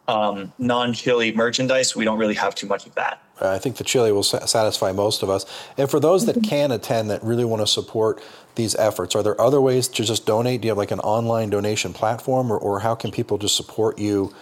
um, 0.07 0.53
non-chili 0.59 1.33
merchandise, 1.33 1.97
we 1.97 2.05
don't 2.05 2.19
really 2.19 2.35
have 2.35 2.55
too 2.55 2.67
much 2.67 2.87
of 2.87 2.95
that. 2.95 3.23
I 3.41 3.59
think 3.59 3.77
the 3.77 3.85
chili 3.85 4.13
will 4.13 4.23
satisfy 4.23 4.93
most 4.93 5.23
of 5.23 5.31
us. 5.31 5.47
And 5.79 5.91
for 5.91 5.99
those 5.99 6.27
that 6.27 6.43
can 6.43 6.71
attend 6.71 7.11
that 7.11 7.25
really 7.25 7.47
want 7.47 7.63
to 7.63 7.67
support 7.67 8.23
these 8.55 8.75
efforts, 8.75 9.17
are 9.17 9.23
there 9.23 9.41
other 9.41 9.61
ways 9.61 9.89
to 9.89 10.05
just 10.05 10.27
donate? 10.27 10.61
Do 10.61 10.67
you 10.67 10.71
have 10.71 10.79
like 10.79 10.91
an 10.91 11.01
online 11.01 11.49
donation 11.49 11.95
platform, 11.95 12.53
or, 12.53 12.59
or 12.59 12.81
how 12.81 12.95
can 12.95 13.11
people 13.11 13.39
just 13.39 13.57
support 13.57 13.99
you 13.99 14.35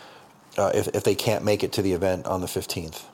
uh, 0.58 0.72
if, 0.75 0.88
if 0.88 1.04
they 1.04 1.14
can't 1.14 1.44
make 1.44 1.62
it 1.62 1.72
to 1.75 1.82
the 1.82 1.92
event 1.92 2.26
on 2.26 2.40
the 2.40 2.49
15th? 2.49 3.04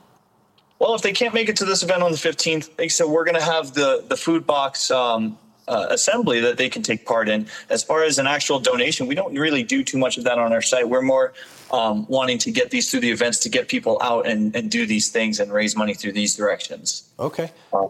Well, 0.79 0.93
if 0.93 1.01
they 1.01 1.11
can't 1.11 1.33
make 1.33 1.49
it 1.49 1.57
to 1.57 1.65
this 1.65 1.83
event 1.83 2.03
on 2.03 2.11
the 2.11 2.17
15th, 2.17 2.69
like 2.77 2.85
I 2.85 2.87
said, 2.87 3.07
we're 3.07 3.25
going 3.25 3.35
to 3.37 3.43
have 3.43 3.73
the, 3.73 4.03
the 4.07 4.17
food 4.17 4.45
box 4.45 4.91
um, 4.91 5.37
uh, 5.67 5.87
assembly 5.89 6.39
that 6.41 6.57
they 6.57 6.69
can 6.69 6.81
take 6.81 7.05
part 7.05 7.27
in. 7.29 7.47
As 7.69 7.83
far 7.83 8.03
as 8.03 8.19
an 8.19 8.27
actual 8.27 8.59
donation, 8.59 9.07
we 9.07 9.15
don't 9.15 9.33
really 9.33 9.63
do 9.63 9.83
too 9.83 9.97
much 9.97 10.17
of 10.17 10.23
that 10.25 10.37
on 10.37 10.53
our 10.53 10.61
site. 10.61 10.87
We're 10.87 11.01
more 11.01 11.33
um, 11.71 12.05
wanting 12.07 12.37
to 12.39 12.51
get 12.51 12.71
these 12.71 12.89
through 12.89 13.01
the 13.01 13.11
events 13.11 13.39
to 13.39 13.49
get 13.49 13.67
people 13.67 13.97
out 14.01 14.27
and, 14.27 14.55
and 14.55 14.71
do 14.71 14.85
these 14.85 15.09
things 15.09 15.39
and 15.39 15.51
raise 15.51 15.75
money 15.75 15.93
through 15.93 16.13
these 16.13 16.35
directions. 16.35 17.09
Okay. 17.19 17.51
Uh, 17.73 17.87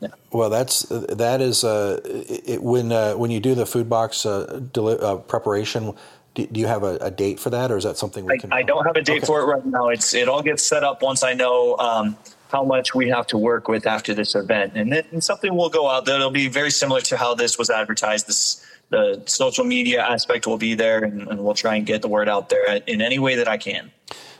yeah. 0.00 0.08
Well, 0.32 0.48
that's 0.48 0.84
that 0.84 1.42
is 1.42 1.62
uh, 1.62 2.00
it, 2.04 2.62
when 2.62 2.90
uh, 2.90 3.14
when 3.14 3.30
you 3.30 3.38
do 3.38 3.54
the 3.54 3.66
food 3.66 3.90
box 3.90 4.24
uh, 4.24 4.60
deli- 4.72 4.98
uh, 4.98 5.16
preparation. 5.16 5.94
Do, 6.34 6.46
do, 6.46 6.60
you 6.60 6.66
have 6.66 6.84
a, 6.84 6.96
a, 6.96 7.10
date 7.10 7.40
for 7.40 7.50
that, 7.50 7.72
or 7.72 7.76
is 7.76 7.84
that 7.84 7.96
something 7.96 8.24
we 8.24 8.38
can? 8.38 8.52
I, 8.52 8.58
I 8.58 8.62
don't 8.62 8.86
have 8.86 8.94
a 8.94 9.02
date 9.02 9.18
okay. 9.18 9.26
for 9.26 9.40
it 9.40 9.46
right 9.46 9.66
now. 9.66 9.88
It's 9.88 10.14
it 10.14 10.28
all 10.28 10.42
gets 10.42 10.62
set 10.62 10.84
up 10.84 11.02
once 11.02 11.24
I 11.24 11.34
know 11.34 11.76
um, 11.78 12.16
how 12.52 12.62
much 12.62 12.94
we 12.94 13.08
have 13.08 13.26
to 13.28 13.38
work 13.38 13.66
with 13.66 13.86
after 13.86 14.14
this 14.14 14.34
event, 14.34 14.72
and, 14.76 14.92
it, 14.92 15.06
and 15.10 15.22
something 15.24 15.54
will 15.54 15.70
go 15.70 15.88
out 15.88 16.04
that'll 16.04 16.30
be 16.30 16.48
very 16.48 16.70
similar 16.70 17.00
to 17.02 17.16
how 17.16 17.34
this 17.34 17.58
was 17.58 17.68
advertised. 17.68 18.28
This 18.28 18.64
the 18.90 19.22
social 19.26 19.64
media 19.64 20.02
aspect 20.02 20.46
will 20.46 20.58
be 20.58 20.74
there, 20.74 21.02
and, 21.02 21.28
and 21.28 21.44
we'll 21.44 21.54
try 21.54 21.76
and 21.76 21.86
get 21.86 22.02
the 22.02 22.08
word 22.08 22.28
out 22.28 22.48
there 22.48 22.76
in 22.86 23.00
any 23.00 23.18
way 23.18 23.36
that 23.36 23.48
I 23.48 23.56
can. 23.56 23.90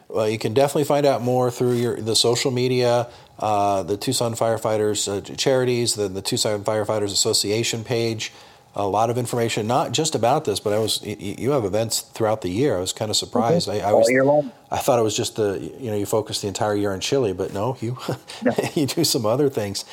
Well, 0.09 0.28
you 0.28 0.38
can 0.38 0.54
definitely 0.54 0.85
find 0.85 1.06
out 1.06 1.23
more 1.23 1.50
through 1.50 1.75
your 1.75 2.00
the 2.00 2.16
social 2.16 2.50
media, 2.50 3.09
uh, 3.38 3.85
the 3.85 3.97
Tucson 3.97 4.35
Firefighters 4.35 5.09
uh, 5.09 5.20
charities, 5.37 5.94
the, 5.94 6.09
the 6.09 6.23
Tucson 6.23 6.64
Firefighters 6.64 7.12
Association 7.12 7.84
page. 7.84 8.32
A 8.76 8.87
lot 8.87 9.11
of 9.11 9.19
information, 9.19 9.67
not 9.67 9.91
just 9.91 10.15
about 10.15 10.45
this, 10.45 10.61
but 10.61 10.73
I 10.73 10.78
was 10.78 11.02
you 11.04 11.50
have 11.50 11.65
events 11.65 12.02
throughout 12.02 12.41
the 12.41 12.50
year. 12.50 12.76
I 12.76 12.80
was 12.80 12.93
kind 12.93 13.11
of 13.11 13.17
surprised. 13.17 13.69
Mm-hmm. 13.69 13.85
I, 13.85 13.91
I, 13.91 13.93
was 13.93 14.52
I 14.71 14.78
thought 14.78 15.00
it 15.00 15.02
was 15.02 15.17
just 15.17 15.35
the 15.35 15.59
you 15.80 15.91
know 15.91 15.97
you 15.97 16.06
focus 16.06 16.41
the 16.41 16.47
entire 16.47 16.76
year 16.76 16.93
on 16.93 17.00
chili, 17.00 17.33
but 17.33 17.52
no, 17.52 17.76
you 17.80 17.99
you 18.75 18.87
do 18.87 19.02
some 19.02 19.26
other 19.26 19.49
things. 19.50 19.85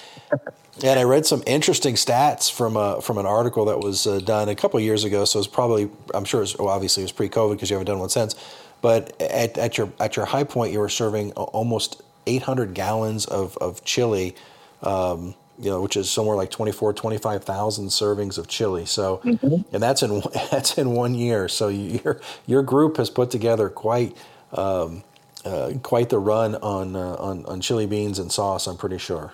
And 0.83 0.99
I 0.99 1.03
read 1.03 1.25
some 1.25 1.41
interesting 1.47 1.95
stats 1.95 2.51
from 2.51 2.77
a, 2.77 3.01
from 3.01 3.17
an 3.17 3.25
article 3.25 3.65
that 3.65 3.79
was 3.79 4.05
uh, 4.05 4.19
done 4.19 4.47
a 4.47 4.55
couple 4.55 4.79
years 4.79 5.03
ago. 5.03 5.25
So 5.25 5.39
it's 5.39 5.47
probably 5.47 5.89
I'm 6.13 6.25
sure 6.25 6.43
it's 6.43 6.55
well, 6.55 6.67
obviously 6.67 7.01
it 7.01 7.05
was 7.05 7.11
pre-COVID 7.13 7.53
because 7.53 7.71
you 7.71 7.75
haven't 7.75 7.87
done 7.87 7.99
one 7.99 8.09
since. 8.09 8.35
But 8.81 9.19
at, 9.19 9.57
at 9.57 9.77
your 9.79 9.91
at 9.99 10.15
your 10.15 10.25
high 10.25 10.43
point, 10.43 10.71
you 10.71 10.79
were 10.79 10.89
serving 10.89 11.31
almost 11.31 12.03
800 12.27 12.75
gallons 12.75 13.25
of 13.25 13.57
of 13.57 13.83
chili. 13.83 14.35
Um, 14.83 15.33
you 15.59 15.69
know, 15.69 15.81
which 15.81 15.97
is 15.97 16.09
somewhere 16.09 16.35
like 16.35 16.51
24, 16.51 16.93
25,000 16.93 17.87
servings 17.87 18.37
of 18.37 18.47
chili. 18.47 18.85
So, 18.85 19.21
mm-hmm. 19.23 19.73
and 19.73 19.83
that's 19.83 20.03
in 20.03 20.21
that's 20.51 20.77
in 20.77 20.91
one 20.91 21.15
year. 21.15 21.47
So 21.47 21.67
your 21.67 22.21
your 22.45 22.63
group 22.63 22.97
has 22.97 23.09
put 23.09 23.31
together 23.31 23.69
quite 23.69 24.15
um, 24.53 25.03
uh, 25.45 25.73
quite 25.83 26.09
the 26.09 26.19
run 26.19 26.55
on, 26.55 26.95
uh, 26.95 27.15
on 27.15 27.45
on 27.45 27.61
chili 27.61 27.85
beans 27.85 28.19
and 28.19 28.31
sauce. 28.31 28.67
I'm 28.67 28.77
pretty 28.77 28.97
sure. 28.97 29.33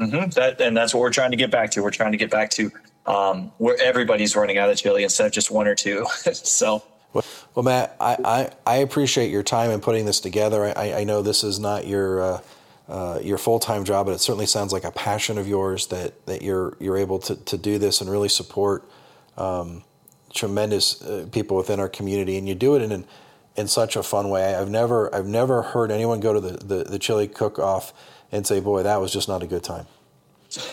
Mm-hmm. 0.00 0.30
That 0.30 0.60
and 0.60 0.76
that's 0.76 0.92
what 0.92 1.00
we're 1.00 1.12
trying 1.12 1.30
to 1.30 1.36
get 1.36 1.50
back 1.50 1.70
to. 1.72 1.82
We're 1.82 1.90
trying 1.90 2.12
to 2.12 2.18
get 2.18 2.30
back 2.30 2.50
to 2.50 2.70
um, 3.06 3.52
where 3.58 3.76
everybody's 3.80 4.34
running 4.36 4.58
out 4.58 4.70
of 4.70 4.76
chili 4.76 5.02
instead 5.02 5.26
of 5.26 5.32
just 5.32 5.50
one 5.50 5.66
or 5.66 5.74
two. 5.74 6.06
so. 6.32 6.82
Well, 7.54 7.62
Matt, 7.62 7.96
I, 8.00 8.16
I, 8.24 8.50
I, 8.66 8.76
appreciate 8.78 9.30
your 9.30 9.44
time 9.44 9.70
in 9.70 9.80
putting 9.80 10.04
this 10.04 10.18
together. 10.18 10.76
I, 10.76 10.94
I 10.94 11.04
know 11.04 11.22
this 11.22 11.44
is 11.44 11.60
not 11.60 11.86
your 11.86 12.20
uh, 12.20 12.40
uh, 12.88 13.18
your 13.22 13.38
full 13.38 13.58
time 13.58 13.84
job, 13.84 14.06
but 14.06 14.12
it 14.12 14.18
certainly 14.18 14.46
sounds 14.46 14.72
like 14.72 14.84
a 14.84 14.90
passion 14.90 15.38
of 15.38 15.48
yours 15.48 15.86
that, 15.88 16.26
that 16.26 16.42
you're 16.42 16.76
you're 16.80 16.98
able 16.98 17.18
to, 17.20 17.36
to 17.36 17.56
do 17.56 17.78
this 17.78 18.00
and 18.00 18.10
really 18.10 18.28
support 18.28 18.84
um, 19.36 19.82
tremendous 20.32 21.02
uh, 21.02 21.26
people 21.32 21.56
within 21.56 21.80
our 21.80 21.88
community, 21.88 22.36
and 22.36 22.48
you 22.48 22.54
do 22.54 22.74
it 22.76 22.82
in 22.82 22.92
an, 22.92 23.04
in 23.56 23.68
such 23.68 23.96
a 23.96 24.02
fun 24.02 24.28
way. 24.28 24.54
I've 24.54 24.70
never 24.70 25.14
I've 25.14 25.26
never 25.26 25.62
heard 25.62 25.90
anyone 25.90 26.20
go 26.20 26.32
to 26.34 26.40
the, 26.40 26.52
the, 26.52 26.84
the 26.84 26.98
chili 26.98 27.26
cook 27.26 27.58
off 27.58 27.92
and 28.30 28.46
say, 28.46 28.60
boy, 28.60 28.82
that 28.82 29.00
was 29.00 29.12
just 29.12 29.28
not 29.28 29.42
a 29.42 29.46
good 29.46 29.62
time. 29.62 29.86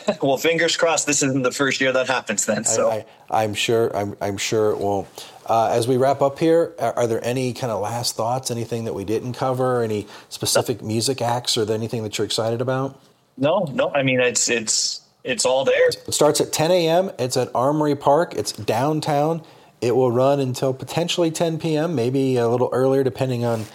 well, 0.21 0.37
fingers 0.37 0.77
crossed. 0.77 1.07
This 1.07 1.23
isn't 1.23 1.43
the 1.43 1.51
first 1.51 1.81
year 1.81 1.91
that 1.91 2.07
happens. 2.07 2.45
Then, 2.45 2.63
so 2.63 3.05
I, 3.29 3.43
am 3.43 3.53
sure. 3.53 3.95
I'm, 3.95 4.15
I'm, 4.21 4.37
sure 4.37 4.71
it 4.71 4.77
won't. 4.77 5.07
Uh, 5.45 5.69
as 5.71 5.87
we 5.87 5.97
wrap 5.97 6.21
up 6.21 6.39
here, 6.39 6.73
are, 6.79 6.93
are, 6.99 7.07
there 7.07 7.23
any 7.23 7.53
kind 7.53 7.71
of 7.71 7.81
last 7.81 8.15
thoughts? 8.15 8.51
Anything 8.51 8.85
that 8.85 8.93
we 8.93 9.03
didn't 9.03 9.33
cover? 9.33 9.81
Any 9.81 10.07
specific 10.29 10.81
music 10.81 11.21
acts 11.21 11.57
or 11.57 11.71
anything 11.71 12.03
that 12.03 12.17
you're 12.17 12.25
excited 12.25 12.61
about? 12.61 12.99
No, 13.37 13.65
no. 13.73 13.91
I 13.93 14.03
mean, 14.03 14.19
it's 14.19 14.49
it's 14.49 15.01
it's 15.23 15.45
all 15.45 15.65
there. 15.65 15.89
It 15.89 16.13
starts 16.13 16.41
at 16.41 16.51
10 16.51 16.71
a.m. 16.71 17.11
It's 17.19 17.37
at 17.37 17.49
Armory 17.55 17.95
Park. 17.95 18.33
It's 18.35 18.51
downtown. 18.51 19.43
It 19.81 19.95
will 19.95 20.11
run 20.11 20.39
until 20.39 20.73
potentially 20.73 21.31
10 21.31 21.57
p.m. 21.59 21.95
Maybe 21.95 22.37
a 22.37 22.47
little 22.47 22.69
earlier, 22.71 23.03
depending 23.03 23.45
on 23.45 23.65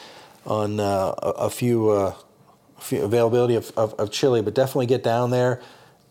on 0.45 0.79
uh, 0.79 1.15
a, 1.19 1.29
a, 1.31 1.51
few. 1.51 1.91
Uh, 1.91 2.15
availability 2.93 3.55
of, 3.55 3.73
of, 3.77 3.95
of, 3.95 4.11
chili, 4.11 4.43
but 4.43 4.55
definitely 4.55 4.87
get 4.87 5.03
down 5.03 5.31
there 5.31 5.61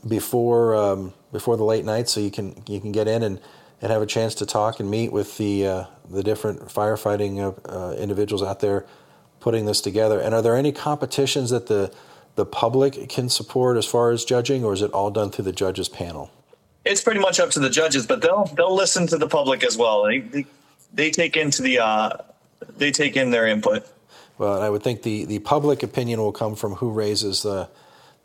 before 0.08 0.76
um, 0.76 1.14
before 1.32 1.58
the 1.58 1.64
late 1.64 1.86
night 1.86 2.08
so 2.08 2.20
you 2.20 2.32
can 2.32 2.62
you 2.68 2.80
can 2.80 2.92
get 2.92 3.08
in 3.08 3.24
and, 3.24 3.40
and 3.82 3.92
have 3.92 4.02
a 4.02 4.06
chance 4.06 4.36
to 4.36 4.46
talk 4.46 4.80
and 4.80 4.90
meet 4.90 5.12
with 5.12 5.38
the 5.38 5.66
uh, 5.66 5.86
the 6.10 6.24
different 6.24 6.62
firefighting 6.68 7.60
uh, 7.68 7.96
individuals 7.98 8.44
out 8.44 8.60
there 8.60 8.86
putting 9.40 9.66
this 9.66 9.82
together. 9.82 10.20
And 10.20 10.34
are 10.34 10.42
there 10.42 10.56
any 10.56 10.72
competitions 10.72 11.50
that 11.50 11.68
the 11.68 11.94
the 12.36 12.46
public 12.46 13.08
can 13.10 13.30
support 13.30 13.78
as 13.78 13.86
far 13.86 14.12
as 14.12 14.26
judging, 14.26 14.64
or 14.64 14.74
is 14.74 14.82
it 14.82 14.92
all 14.92 15.10
done 15.10 15.32
through 15.32 15.46
the 15.46 15.54
judges 15.54 15.88
panel? 15.88 16.32
It's 16.84 17.02
pretty 17.02 17.20
much 17.20 17.40
up 17.40 17.50
to 17.52 17.60
the 17.60 17.70
judges, 17.70 18.06
but 18.06 18.22
they'll 18.22 18.46
they'll 18.56 18.76
listen 18.76 19.08
to 19.08 19.18
the 19.18 19.28
public 19.28 19.64
as 19.64 19.78
well. 19.78 20.04
They 20.04 20.20
they, 20.20 20.46
they 20.94 21.12
take 21.12 21.38
into 21.38 21.62
the 21.62 21.80
uh, 21.80 22.18
they 22.78 22.92
take 22.92 23.16
in 23.16 23.32
their 23.32 23.48
input. 23.48 23.88
Well, 24.38 24.62
I 24.62 24.70
would 24.70 24.84
think 24.84 25.04
the, 25.04 25.24
the 25.26 25.40
public 25.40 25.82
opinion 25.82 26.20
will 26.20 26.34
come 26.34 26.56
from 26.56 26.74
who 26.74 26.92
raises 26.92 27.44
the 27.44 27.70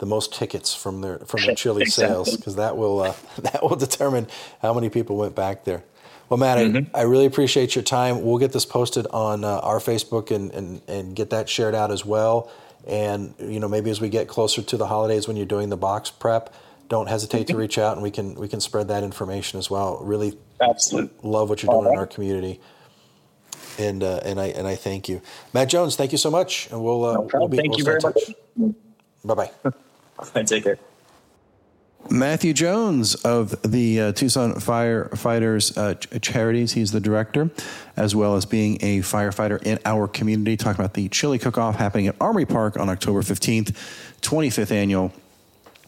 the 0.01 0.07
most 0.07 0.35
tickets 0.35 0.75
from 0.75 1.01
their 1.01 1.19
from 1.21 1.43
their 1.43 1.55
chili 1.63 1.83
exactly. 1.83 2.09
sales 2.09 2.37
because 2.37 2.57
that 2.57 2.77
will 2.77 3.01
uh, 3.01 3.15
that 3.39 3.63
will 3.63 3.77
determine 3.77 4.27
how 4.61 4.75
many 4.75 4.91
people 4.91 5.17
went 5.17 5.35
back 5.35 5.65
there. 5.65 5.85
Well, 6.29 6.39
Matt, 6.39 6.59
mm-hmm. 6.59 6.95
I, 6.95 7.01
I, 7.01 7.03
really 7.03 7.27
appreciate 7.27 7.75
your 7.75 7.83
time. 7.83 8.23
We'll 8.23 8.39
get 8.39 8.53
this 8.53 8.65
posted 8.65 9.07
on 9.09 9.43
uh, 9.45 9.59
our 9.59 9.79
Facebook 9.79 10.35
and, 10.35 10.51
and 10.53 10.81
and 10.89 11.15
get 11.15 11.31
that 11.31 11.49
shared 11.49 11.75
out 11.75 11.91
as 11.91 12.05
well. 12.05 12.51
And 12.87 13.35
you 13.39 13.61
know, 13.61 13.69
maybe 13.69 13.91
as 13.91 14.01
we 14.01 14.09
get 14.09 14.27
closer 14.27 14.63
to 14.63 14.77
the 14.77 14.87
holidays, 14.87 15.29
when 15.29 15.37
you're 15.37 15.47
doing 15.47 15.69
the 15.69 15.77
box 15.77 16.11
prep, 16.11 16.55
don't 16.89 17.09
hesitate 17.09 17.47
mm-hmm. 17.47 17.53
to 17.53 17.59
reach 17.59 17.79
out 17.79 17.95
and 17.95 18.03
we 18.03 18.11
can 18.11 18.35
we 18.35 18.49
can 18.49 18.61
spread 18.61 18.89
that 18.89 19.05
information 19.05 19.59
as 19.59 19.71
well. 19.71 19.99
Really, 20.03 20.39
absolutely 20.61 21.11
love 21.23 21.49
what 21.49 21.63
you're 21.63 21.73
doing 21.73 21.87
right. 21.87 21.93
in 21.93 21.99
our 21.99 22.07
community 22.07 22.61
and 23.79 24.03
uh, 24.03 24.21
and 24.25 24.41
I 24.41 24.47
and 24.47 24.67
I 24.67 24.77
thank 24.77 25.09
you, 25.09 25.21
Matt 25.53 25.69
Jones. 25.69 25.97
Thank 25.97 26.13
you 26.13 26.19
so 26.19 26.31
much, 26.31 26.69
and 26.71 26.83
we'll 26.83 27.05
uh, 27.05 27.15
no 27.15 27.29
we'll 27.35 27.49
be, 27.49 27.57
thank 27.57 27.71
we'll 27.71 27.79
you 27.79 27.85
very 27.85 28.01
much. 28.03 28.75
Bye 29.25 29.35
bye. 29.35 29.51
Take 30.47 30.65
care. 30.65 30.79
Matthew 32.09 32.55
Jones 32.55 33.15
of 33.17 33.61
the 33.63 34.01
uh, 34.01 34.13
Tucson 34.13 34.55
Firefighters 34.55 35.77
uh, 35.77 35.95
Charities. 36.21 36.73
He's 36.73 36.93
the 36.93 37.01
director, 37.01 37.51
as 37.97 38.17
well 38.17 38.37
as 38.37 38.47
being 38.47 38.79
a 38.81 39.01
firefighter 39.01 39.63
in 39.63 39.79
our 39.85 40.09
community. 40.09 40.57
Talking 40.57 40.81
about 40.81 40.95
the 40.95 41.09
chili 41.09 41.39
cook 41.39 41.59
off 41.59 41.77
happening 41.77 42.07
at 42.09 42.17
Armory 42.21 42.47
Park 42.47 42.79
on 42.79 42.89
October 42.89 43.21
15th, 43.23 43.77
25th 44.23 44.73
annual. 44.73 45.13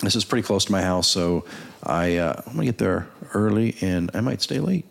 This 0.00 0.14
is 0.14 0.24
pretty 0.24 0.46
close 0.46 0.64
to 0.66 0.72
my 0.72 0.82
house, 0.82 1.08
so 1.08 1.44
I, 1.82 2.16
uh, 2.16 2.34
I'm 2.46 2.54
going 2.54 2.66
to 2.66 2.72
get 2.72 2.78
there 2.78 3.08
early 3.34 3.76
and 3.80 4.10
I 4.14 4.20
might 4.20 4.42
stay 4.42 4.58
late. 4.60 4.84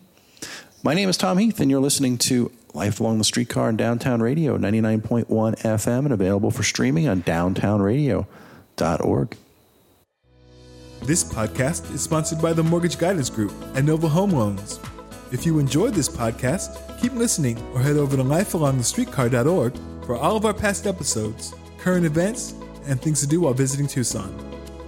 My 0.84 0.94
name 0.94 1.10
is 1.10 1.18
Tom 1.18 1.38
Heath, 1.38 1.60
and 1.60 1.70
you're 1.70 1.82
listening 1.82 2.18
to 2.20 2.52
Life 2.74 3.00
Along 3.00 3.20
the 3.20 3.24
Streetcar 3.24 3.70
in 3.70 3.78
Downtown 3.78 4.22
Radio, 4.22 4.58
99.1 4.58 5.28
FM, 5.28 6.06
and 6.06 6.12
available 6.12 6.50
for 6.50 6.64
streaming 6.64 7.08
on 7.08 7.22
downtownradio.org. 8.82 9.38
This 11.04 11.24
podcast 11.24 11.94
is 11.94 12.02
sponsored 12.02 12.42
by 12.42 12.54
the 12.54 12.64
Mortgage 12.64 12.98
Guidance 12.98 13.30
Group 13.30 13.54
and 13.76 13.86
Nova 13.86 14.08
Home 14.08 14.32
Loans. 14.32 14.80
If 15.32 15.46
you 15.46 15.60
enjoyed 15.60 15.94
this 15.94 16.10
podcast, 16.10 17.00
keep 17.00 17.14
listening 17.14 17.60
or 17.74 17.80
head 17.80 17.98
over 17.98 18.18
to 18.18 18.24
lifealongthestreetcar.org 18.24 19.78
for 20.06 20.18
all 20.18 20.36
of 20.36 20.46
our 20.46 20.54
past 20.54 20.86
episodes, 20.86 21.56
current 21.78 22.06
events, 22.06 22.54
and 22.86 23.02
things 23.02 23.22
to 23.22 23.28
do 23.28 23.40
while 23.42 23.54
visiting 23.54 23.88
Tucson. 23.88 24.36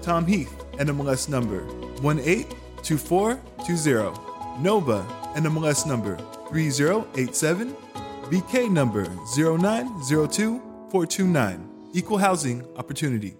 Tom 0.02 0.26
Heath, 0.26 0.54
NMLS 0.74 1.30
number 1.30 1.64
182420. 2.02 4.62
Nova, 4.62 5.06
NMLS 5.36 5.88
number 5.88 6.18
3087. 6.50 7.74
BK 8.30 8.70
number 8.70 9.06
0902429. 9.36 11.70
Equal 11.94 12.18
Housing 12.18 12.66
Opportunity. 12.76 13.38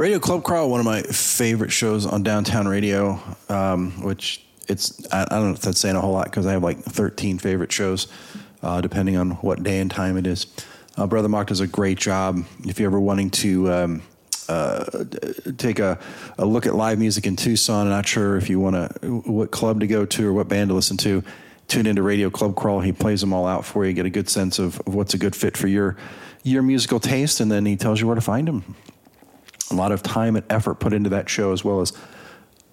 Radio 0.00 0.18
Club 0.18 0.44
Crawl, 0.44 0.70
one 0.70 0.80
of 0.80 0.86
my 0.86 1.02
favorite 1.02 1.70
shows 1.70 2.06
on 2.06 2.22
downtown 2.22 2.66
radio, 2.66 3.20
um, 3.50 3.90
which 4.02 4.42
it's, 4.66 5.06
I, 5.12 5.24
I, 5.24 5.26
don't 5.26 5.48
know 5.48 5.52
if 5.52 5.60
that's 5.60 5.78
saying 5.78 5.94
a 5.94 6.00
whole 6.00 6.14
lot 6.14 6.24
because 6.24 6.46
I 6.46 6.52
have 6.52 6.62
like 6.62 6.78
13 6.78 7.36
favorite 7.36 7.70
shows, 7.70 8.06
uh, 8.62 8.80
depending 8.80 9.18
on 9.18 9.32
what 9.32 9.62
day 9.62 9.78
and 9.78 9.90
time 9.90 10.16
it 10.16 10.26
is. 10.26 10.46
Uh, 10.96 11.06
Brother 11.06 11.28
Mark 11.28 11.48
does 11.48 11.60
a 11.60 11.66
great 11.66 11.98
job. 11.98 12.42
If 12.64 12.80
you're 12.80 12.88
ever 12.88 12.98
wanting 12.98 13.28
to 13.28 13.70
um, 13.70 14.02
uh, 14.48 15.04
take 15.58 15.80
a, 15.80 15.98
a, 16.38 16.46
look 16.46 16.64
at 16.64 16.74
live 16.74 16.98
music 16.98 17.26
in 17.26 17.36
Tucson, 17.36 17.86
not 17.90 18.08
sure 18.08 18.38
if 18.38 18.48
you 18.48 18.58
want 18.58 18.76
to, 19.02 19.08
what 19.26 19.50
club 19.50 19.80
to 19.80 19.86
go 19.86 20.06
to 20.06 20.28
or 20.28 20.32
what 20.32 20.48
band 20.48 20.70
to 20.70 20.74
listen 20.74 20.96
to, 20.96 21.22
tune 21.68 21.84
into 21.84 22.02
Radio 22.02 22.30
Club 22.30 22.56
Crawl. 22.56 22.80
He 22.80 22.92
plays 22.92 23.20
them 23.20 23.34
all 23.34 23.46
out 23.46 23.66
for 23.66 23.84
you, 23.84 23.92
get 23.92 24.06
a 24.06 24.10
good 24.10 24.30
sense 24.30 24.58
of, 24.58 24.80
of 24.86 24.94
what's 24.94 25.12
a 25.12 25.18
good 25.18 25.36
fit 25.36 25.58
for 25.58 25.68
your, 25.68 25.98
your 26.42 26.62
musical 26.62 27.00
taste, 27.00 27.38
and 27.38 27.52
then 27.52 27.66
he 27.66 27.76
tells 27.76 28.00
you 28.00 28.06
where 28.06 28.14
to 28.14 28.22
find 28.22 28.48
them 28.48 28.64
a 29.70 29.74
lot 29.74 29.92
of 29.92 30.02
time 30.02 30.36
and 30.36 30.44
effort 30.50 30.76
put 30.76 30.92
into 30.92 31.10
that 31.10 31.28
show, 31.28 31.52
as 31.52 31.64
well 31.64 31.80
as 31.80 31.92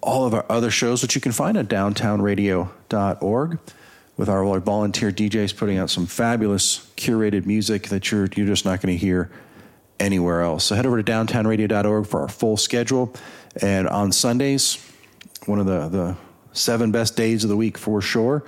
all 0.00 0.26
of 0.26 0.34
our 0.34 0.46
other 0.48 0.70
shows, 0.70 1.02
which 1.02 1.14
you 1.14 1.20
can 1.20 1.32
find 1.32 1.56
at 1.56 1.68
downtownradio.org 1.68 3.58
with 4.16 4.28
our 4.28 4.60
volunteer 4.60 5.10
DJs 5.10 5.56
putting 5.56 5.78
out 5.78 5.90
some 5.90 6.06
fabulous 6.06 6.90
curated 6.96 7.46
music 7.46 7.88
that 7.88 8.10
you're, 8.10 8.28
you're 8.34 8.46
just 8.46 8.64
not 8.64 8.80
going 8.80 8.92
to 8.92 8.98
hear 8.98 9.30
anywhere 10.00 10.42
else. 10.42 10.64
So 10.64 10.74
head 10.74 10.86
over 10.86 11.00
to 11.00 11.12
downtownradio.org 11.12 12.06
for 12.06 12.20
our 12.20 12.28
full 12.28 12.56
schedule. 12.56 13.14
And 13.62 13.88
on 13.88 14.12
Sundays, 14.12 14.84
one 15.46 15.58
of 15.58 15.66
the, 15.66 15.88
the 15.88 16.16
seven 16.52 16.90
best 16.90 17.16
days 17.16 17.44
of 17.44 17.50
the 17.50 17.56
week 17.56 17.78
for 17.78 18.00
sure, 18.00 18.44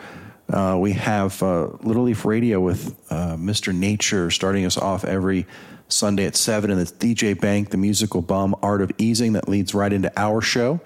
uh, 0.53 0.77
we 0.79 0.93
have 0.93 1.41
uh, 1.43 1.69
Little 1.83 2.05
Leaf 2.05 2.25
Radio 2.25 2.61
with 2.61 2.97
uh, 3.11 3.37
Mr. 3.37 3.75
Nature 3.75 4.31
starting 4.31 4.65
us 4.65 4.77
off 4.77 5.05
every 5.05 5.47
Sunday 5.93 6.27
at 6.27 6.37
7, 6.37 6.71
and 6.71 6.81
it's 6.81 6.93
DJ 6.93 7.39
Bank, 7.39 7.71
the 7.71 7.77
musical 7.77 8.23
bum, 8.23 8.55
Art 8.63 8.83
of 8.83 8.91
Easing, 8.99 9.35
that 9.35 9.49
leads 9.49 9.75
right 9.75 9.93
into 9.93 10.13
our 10.17 10.41
show. 10.41 10.81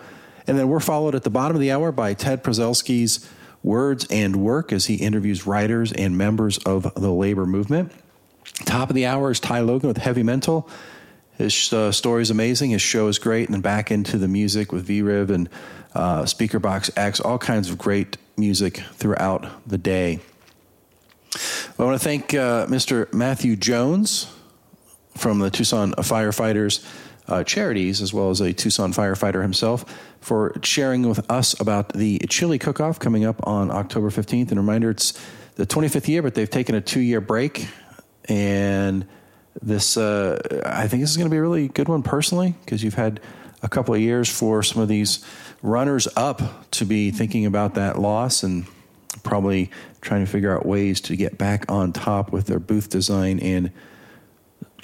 And 0.46 0.58
then 0.58 0.68
we're 0.68 0.80
followed 0.80 1.14
at 1.14 1.22
the 1.22 1.30
bottom 1.30 1.56
of 1.56 1.60
the 1.60 1.70
hour 1.70 1.92
by 1.92 2.14
Ted 2.14 2.44
Przelski's 2.44 3.28
Words 3.62 4.06
and 4.10 4.36
Work 4.36 4.72
as 4.72 4.86
he 4.86 4.96
interviews 4.96 5.46
writers 5.46 5.92
and 5.92 6.18
members 6.18 6.58
of 6.58 6.92
the 6.94 7.10
labor 7.10 7.46
movement. 7.46 7.92
Top 8.64 8.90
of 8.90 8.94
the 8.94 9.06
hour 9.06 9.30
is 9.30 9.40
Ty 9.40 9.60
Logan 9.60 9.88
with 9.88 9.96
Heavy 9.96 10.22
Mental. 10.22 10.68
His 11.38 11.72
uh, 11.72 11.90
story 11.90 12.22
is 12.22 12.30
amazing. 12.30 12.70
His 12.70 12.82
show 12.82 13.08
is 13.08 13.18
great. 13.18 13.48
And 13.48 13.54
then 13.54 13.62
back 13.62 13.90
into 13.90 14.18
the 14.18 14.28
music 14.28 14.70
with 14.70 14.84
V-Riv 14.84 15.30
and 15.30 15.48
uh, 15.94 16.22
Speakerbox 16.22 16.90
X, 16.96 17.20
all 17.20 17.38
kinds 17.38 17.70
of 17.70 17.78
great 17.78 18.18
music 18.36 18.78
throughout 18.92 19.46
the 19.66 19.78
day. 19.78 20.20
I 21.78 21.82
want 21.82 22.00
to 22.00 22.04
thank 22.04 22.34
uh, 22.34 22.66
Mr. 22.66 23.12
Matthew 23.12 23.56
Jones 23.56 24.32
from 25.16 25.38
the 25.38 25.50
Tucson 25.50 25.92
Firefighters 25.92 26.84
uh, 27.26 27.44
Charities, 27.44 28.02
as 28.02 28.12
well 28.12 28.30
as 28.30 28.40
a 28.40 28.52
Tucson 28.52 28.92
firefighter 28.92 29.42
himself, 29.42 29.84
for 30.20 30.54
sharing 30.62 31.08
with 31.08 31.30
us 31.30 31.58
about 31.60 31.92
the 31.94 32.18
chili 32.28 32.58
cook 32.58 32.80
off 32.80 32.98
coming 32.98 33.24
up 33.24 33.46
on 33.46 33.70
October 33.70 34.10
15th. 34.10 34.50
And 34.50 34.58
reminder, 34.58 34.90
it's 34.90 35.12
the 35.56 35.66
25th 35.66 36.08
year, 36.08 36.22
but 36.22 36.34
they've 36.34 36.50
taken 36.50 36.74
a 36.74 36.80
two 36.80 37.00
year 37.00 37.20
break. 37.20 37.68
And 38.26 39.06
this, 39.62 39.96
uh, 39.96 40.62
I 40.66 40.88
think 40.88 41.02
this 41.02 41.10
is 41.10 41.16
going 41.16 41.28
to 41.28 41.34
be 41.34 41.38
a 41.38 41.42
really 41.42 41.68
good 41.68 41.88
one 41.88 42.02
personally, 42.02 42.54
because 42.64 42.82
you've 42.82 42.94
had 42.94 43.20
a 43.62 43.68
couple 43.68 43.94
of 43.94 44.00
years 44.00 44.28
for 44.28 44.62
some 44.62 44.82
of 44.82 44.88
these 44.88 45.24
runners 45.62 46.06
up 46.16 46.70
to 46.72 46.84
be 46.84 47.10
thinking 47.10 47.46
about 47.46 47.74
that 47.74 47.98
loss 47.98 48.42
and 48.42 48.66
probably 49.22 49.70
trying 50.02 50.24
to 50.24 50.30
figure 50.30 50.54
out 50.54 50.66
ways 50.66 51.00
to 51.00 51.16
get 51.16 51.38
back 51.38 51.64
on 51.70 51.92
top 51.92 52.30
with 52.30 52.46
their 52.46 52.58
booth 52.58 52.90
design 52.90 53.38
and 53.40 53.70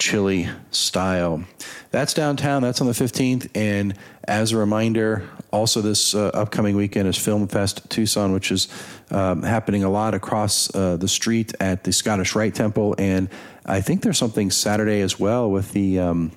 chili 0.01 0.49
style. 0.71 1.43
That's 1.91 2.15
downtown. 2.15 2.63
That's 2.63 2.81
on 2.81 2.87
the 2.87 2.93
15th. 2.93 3.51
And 3.53 3.93
as 4.23 4.51
a 4.51 4.57
reminder, 4.57 5.29
also 5.51 5.79
this 5.81 6.15
uh, 6.15 6.31
upcoming 6.33 6.75
weekend 6.75 7.07
is 7.07 7.17
Film 7.17 7.47
Fest 7.47 7.87
Tucson, 7.87 8.33
which 8.33 8.51
is 8.51 8.67
um, 9.11 9.43
happening 9.43 9.83
a 9.83 9.89
lot 9.91 10.15
across 10.15 10.73
uh, 10.73 10.97
the 10.97 11.07
street 11.07 11.53
at 11.59 11.83
the 11.83 11.93
Scottish 11.93 12.33
Rite 12.33 12.55
Temple. 12.55 12.95
And 12.97 13.29
I 13.63 13.81
think 13.81 14.01
there's 14.01 14.17
something 14.17 14.49
Saturday 14.49 15.01
as 15.01 15.19
well 15.19 15.51
with 15.51 15.71
the 15.71 15.99
um, 15.99 16.31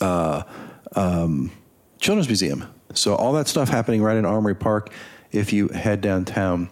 uh, 0.00 0.42
um, 0.96 1.52
Children's 2.00 2.28
Museum. 2.28 2.64
So 2.94 3.14
all 3.14 3.34
that 3.34 3.48
stuff 3.48 3.68
happening 3.68 4.02
right 4.02 4.16
in 4.16 4.24
Armory 4.24 4.54
Park 4.54 4.90
if 5.30 5.52
you 5.52 5.68
head 5.68 6.00
downtown. 6.00 6.70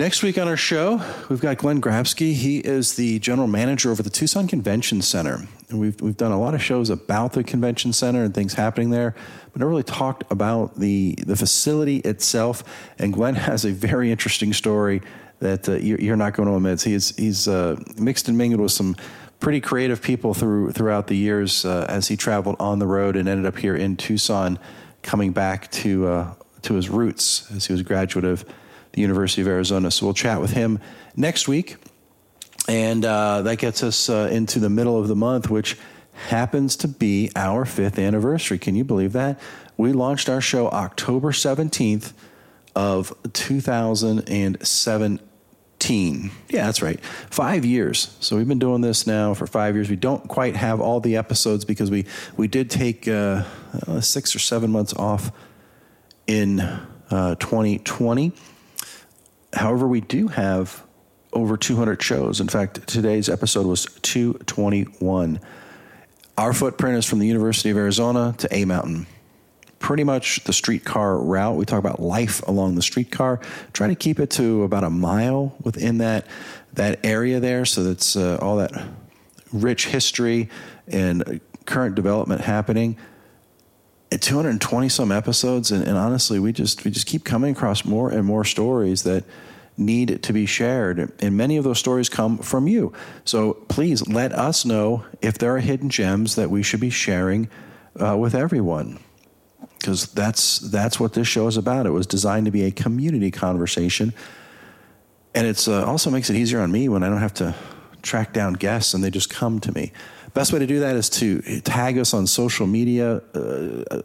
Next 0.00 0.22
week 0.22 0.38
on 0.38 0.48
our 0.48 0.56
show, 0.56 1.02
we've 1.28 1.42
got 1.42 1.58
Glenn 1.58 1.78
Grabski. 1.78 2.32
He 2.32 2.60
is 2.60 2.94
the 2.94 3.18
general 3.18 3.46
manager 3.46 3.90
over 3.90 4.02
the 4.02 4.08
Tucson 4.08 4.48
Convention 4.48 5.02
Center. 5.02 5.46
And 5.68 5.78
we've, 5.78 6.00
we've 6.00 6.16
done 6.16 6.32
a 6.32 6.40
lot 6.40 6.54
of 6.54 6.62
shows 6.62 6.88
about 6.88 7.34
the 7.34 7.44
convention 7.44 7.92
center 7.92 8.24
and 8.24 8.34
things 8.34 8.54
happening 8.54 8.88
there, 8.88 9.14
but 9.52 9.58
never 9.58 9.68
really 9.68 9.82
talked 9.82 10.24
about 10.32 10.76
the, 10.76 11.16
the 11.26 11.36
facility 11.36 11.98
itself. 11.98 12.64
And 12.98 13.12
Glenn 13.12 13.34
has 13.50 13.66
a 13.66 13.72
very 13.72 14.10
interesting 14.10 14.54
story 14.54 15.02
that 15.40 15.68
uh, 15.68 15.74
you're, 15.74 16.16
not 16.16 16.32
going 16.32 16.48
to 16.48 16.54
omit. 16.54 16.80
He's, 16.80 17.14
he's 17.16 17.46
uh, 17.46 17.76
mixed 17.98 18.26
and 18.26 18.38
mingled 18.38 18.62
with 18.62 18.72
some 18.72 18.96
pretty 19.38 19.60
creative 19.60 20.00
people 20.00 20.32
through, 20.32 20.72
throughout 20.72 21.08
the 21.08 21.16
years 21.16 21.66
uh, 21.66 21.84
as 21.90 22.08
he 22.08 22.16
traveled 22.16 22.56
on 22.58 22.78
the 22.78 22.86
road 22.86 23.16
and 23.16 23.28
ended 23.28 23.44
up 23.44 23.58
here 23.58 23.76
in 23.76 23.98
Tucson, 23.98 24.58
coming 25.02 25.32
back 25.32 25.70
to, 25.72 26.06
uh, 26.06 26.34
to 26.62 26.72
his 26.72 26.88
roots 26.88 27.52
as 27.54 27.66
he 27.66 27.74
was 27.74 27.82
a 27.82 27.84
graduate 27.84 28.24
of 28.24 28.46
the 28.92 29.00
University 29.00 29.42
of 29.42 29.48
Arizona. 29.48 29.90
So 29.90 30.06
we'll 30.06 30.14
chat 30.14 30.40
with 30.40 30.52
him 30.52 30.78
next 31.16 31.48
week. 31.48 31.76
And 32.68 33.04
uh, 33.04 33.42
that 33.42 33.58
gets 33.58 33.82
us 33.82 34.08
uh, 34.08 34.28
into 34.30 34.60
the 34.60 34.70
middle 34.70 34.98
of 34.98 35.08
the 35.08 35.16
month, 35.16 35.50
which 35.50 35.76
happens 36.28 36.76
to 36.76 36.88
be 36.88 37.30
our 37.34 37.64
fifth 37.64 37.98
anniversary. 37.98 38.58
Can 38.58 38.74
you 38.74 38.84
believe 38.84 39.12
that? 39.12 39.40
We 39.76 39.92
launched 39.92 40.28
our 40.28 40.40
show 40.40 40.68
October 40.68 41.32
17th 41.32 42.12
of 42.76 43.12
2017. 43.32 46.30
Yeah, 46.48 46.66
that's 46.66 46.82
right. 46.82 47.00
Five 47.30 47.64
years. 47.64 48.14
So 48.20 48.36
we've 48.36 48.46
been 48.46 48.58
doing 48.58 48.82
this 48.82 49.06
now 49.06 49.32
for 49.34 49.46
five 49.46 49.74
years. 49.74 49.88
We 49.88 49.96
don't 49.96 50.28
quite 50.28 50.56
have 50.56 50.80
all 50.80 51.00
the 51.00 51.16
episodes 51.16 51.64
because 51.64 51.90
we, 51.90 52.04
we 52.36 52.46
did 52.46 52.70
take 52.70 53.08
uh, 53.08 53.44
uh 53.86 54.00
six 54.00 54.36
or 54.36 54.38
seven 54.38 54.70
months 54.70 54.94
off 54.94 55.32
in 56.26 56.58
2020. 57.08 58.32
However, 59.52 59.86
we 59.86 60.00
do 60.00 60.28
have 60.28 60.84
over 61.32 61.56
200 61.56 62.02
shows. 62.02 62.40
In 62.40 62.48
fact, 62.48 62.86
today's 62.86 63.28
episode 63.28 63.66
was 63.66 63.86
221. 64.02 65.40
Our 66.38 66.52
footprint 66.52 66.96
is 66.96 67.06
from 67.06 67.18
the 67.18 67.26
University 67.26 67.70
of 67.70 67.76
Arizona 67.76 68.34
to 68.38 68.54
A 68.54 68.64
Mountain. 68.64 69.06
Pretty 69.78 70.04
much 70.04 70.44
the 70.44 70.52
streetcar 70.52 71.18
route. 71.18 71.56
We 71.56 71.64
talk 71.64 71.78
about 71.78 72.00
life 72.00 72.46
along 72.46 72.74
the 72.74 72.82
streetcar. 72.82 73.40
Try 73.72 73.88
to 73.88 73.94
keep 73.94 74.20
it 74.20 74.30
to 74.32 74.62
about 74.62 74.84
a 74.84 74.90
mile 74.90 75.56
within 75.62 75.98
that 75.98 76.26
that 76.74 77.00
area 77.04 77.40
there, 77.40 77.64
so 77.64 77.82
that's 77.82 78.14
uh, 78.14 78.38
all 78.40 78.58
that 78.58 78.70
rich 79.52 79.86
history 79.86 80.48
and 80.86 81.40
current 81.64 81.94
development 81.94 82.42
happening. 82.42 82.96
At 84.12 84.22
220 84.22 84.88
some 84.88 85.12
episodes, 85.12 85.70
and, 85.70 85.86
and 85.86 85.96
honestly, 85.96 86.40
we 86.40 86.52
just 86.52 86.84
we 86.84 86.90
just 86.90 87.06
keep 87.06 87.24
coming 87.24 87.52
across 87.52 87.84
more 87.84 88.10
and 88.10 88.24
more 88.24 88.44
stories 88.44 89.04
that 89.04 89.24
need 89.76 90.22
to 90.22 90.32
be 90.32 90.46
shared. 90.46 91.12
And 91.20 91.36
many 91.36 91.56
of 91.56 91.64
those 91.64 91.78
stories 91.78 92.08
come 92.08 92.38
from 92.38 92.66
you. 92.68 92.92
So 93.24 93.54
please 93.68 94.06
let 94.08 94.32
us 94.32 94.64
know 94.64 95.04
if 95.22 95.38
there 95.38 95.54
are 95.54 95.60
hidden 95.60 95.90
gems 95.90 96.34
that 96.34 96.50
we 96.50 96.62
should 96.62 96.80
be 96.80 96.90
sharing 96.90 97.48
uh, 97.98 98.16
with 98.16 98.34
everyone. 98.34 98.98
because 99.78 100.06
that's 100.12 100.58
that's 100.58 101.00
what 101.00 101.14
this 101.14 101.26
show 101.26 101.46
is 101.46 101.56
about. 101.56 101.86
It 101.86 101.90
was 101.90 102.06
designed 102.06 102.46
to 102.46 102.52
be 102.52 102.64
a 102.64 102.70
community 102.70 103.30
conversation, 103.30 104.12
and 105.34 105.46
it's 105.46 105.68
uh, 105.68 105.84
also 105.84 106.10
makes 106.10 106.30
it 106.30 106.36
easier 106.36 106.60
on 106.60 106.70
me 106.70 106.88
when 106.88 107.02
I 107.02 107.08
don't 107.08 107.18
have 107.18 107.34
to 107.34 107.54
track 108.02 108.32
down 108.32 108.54
guests 108.54 108.94
and 108.94 109.04
they 109.04 109.10
just 109.10 109.30
come 109.30 109.60
to 109.60 109.72
me. 109.72 109.92
Best 110.34 110.52
way 110.52 110.58
to 110.58 110.66
do 110.66 110.80
that 110.80 110.96
is 110.96 111.08
to 111.10 111.40
tag 111.60 111.98
us 111.98 112.12
on 112.14 112.26
social 112.26 112.66
media, 112.66 113.16
uh, 113.16 113.20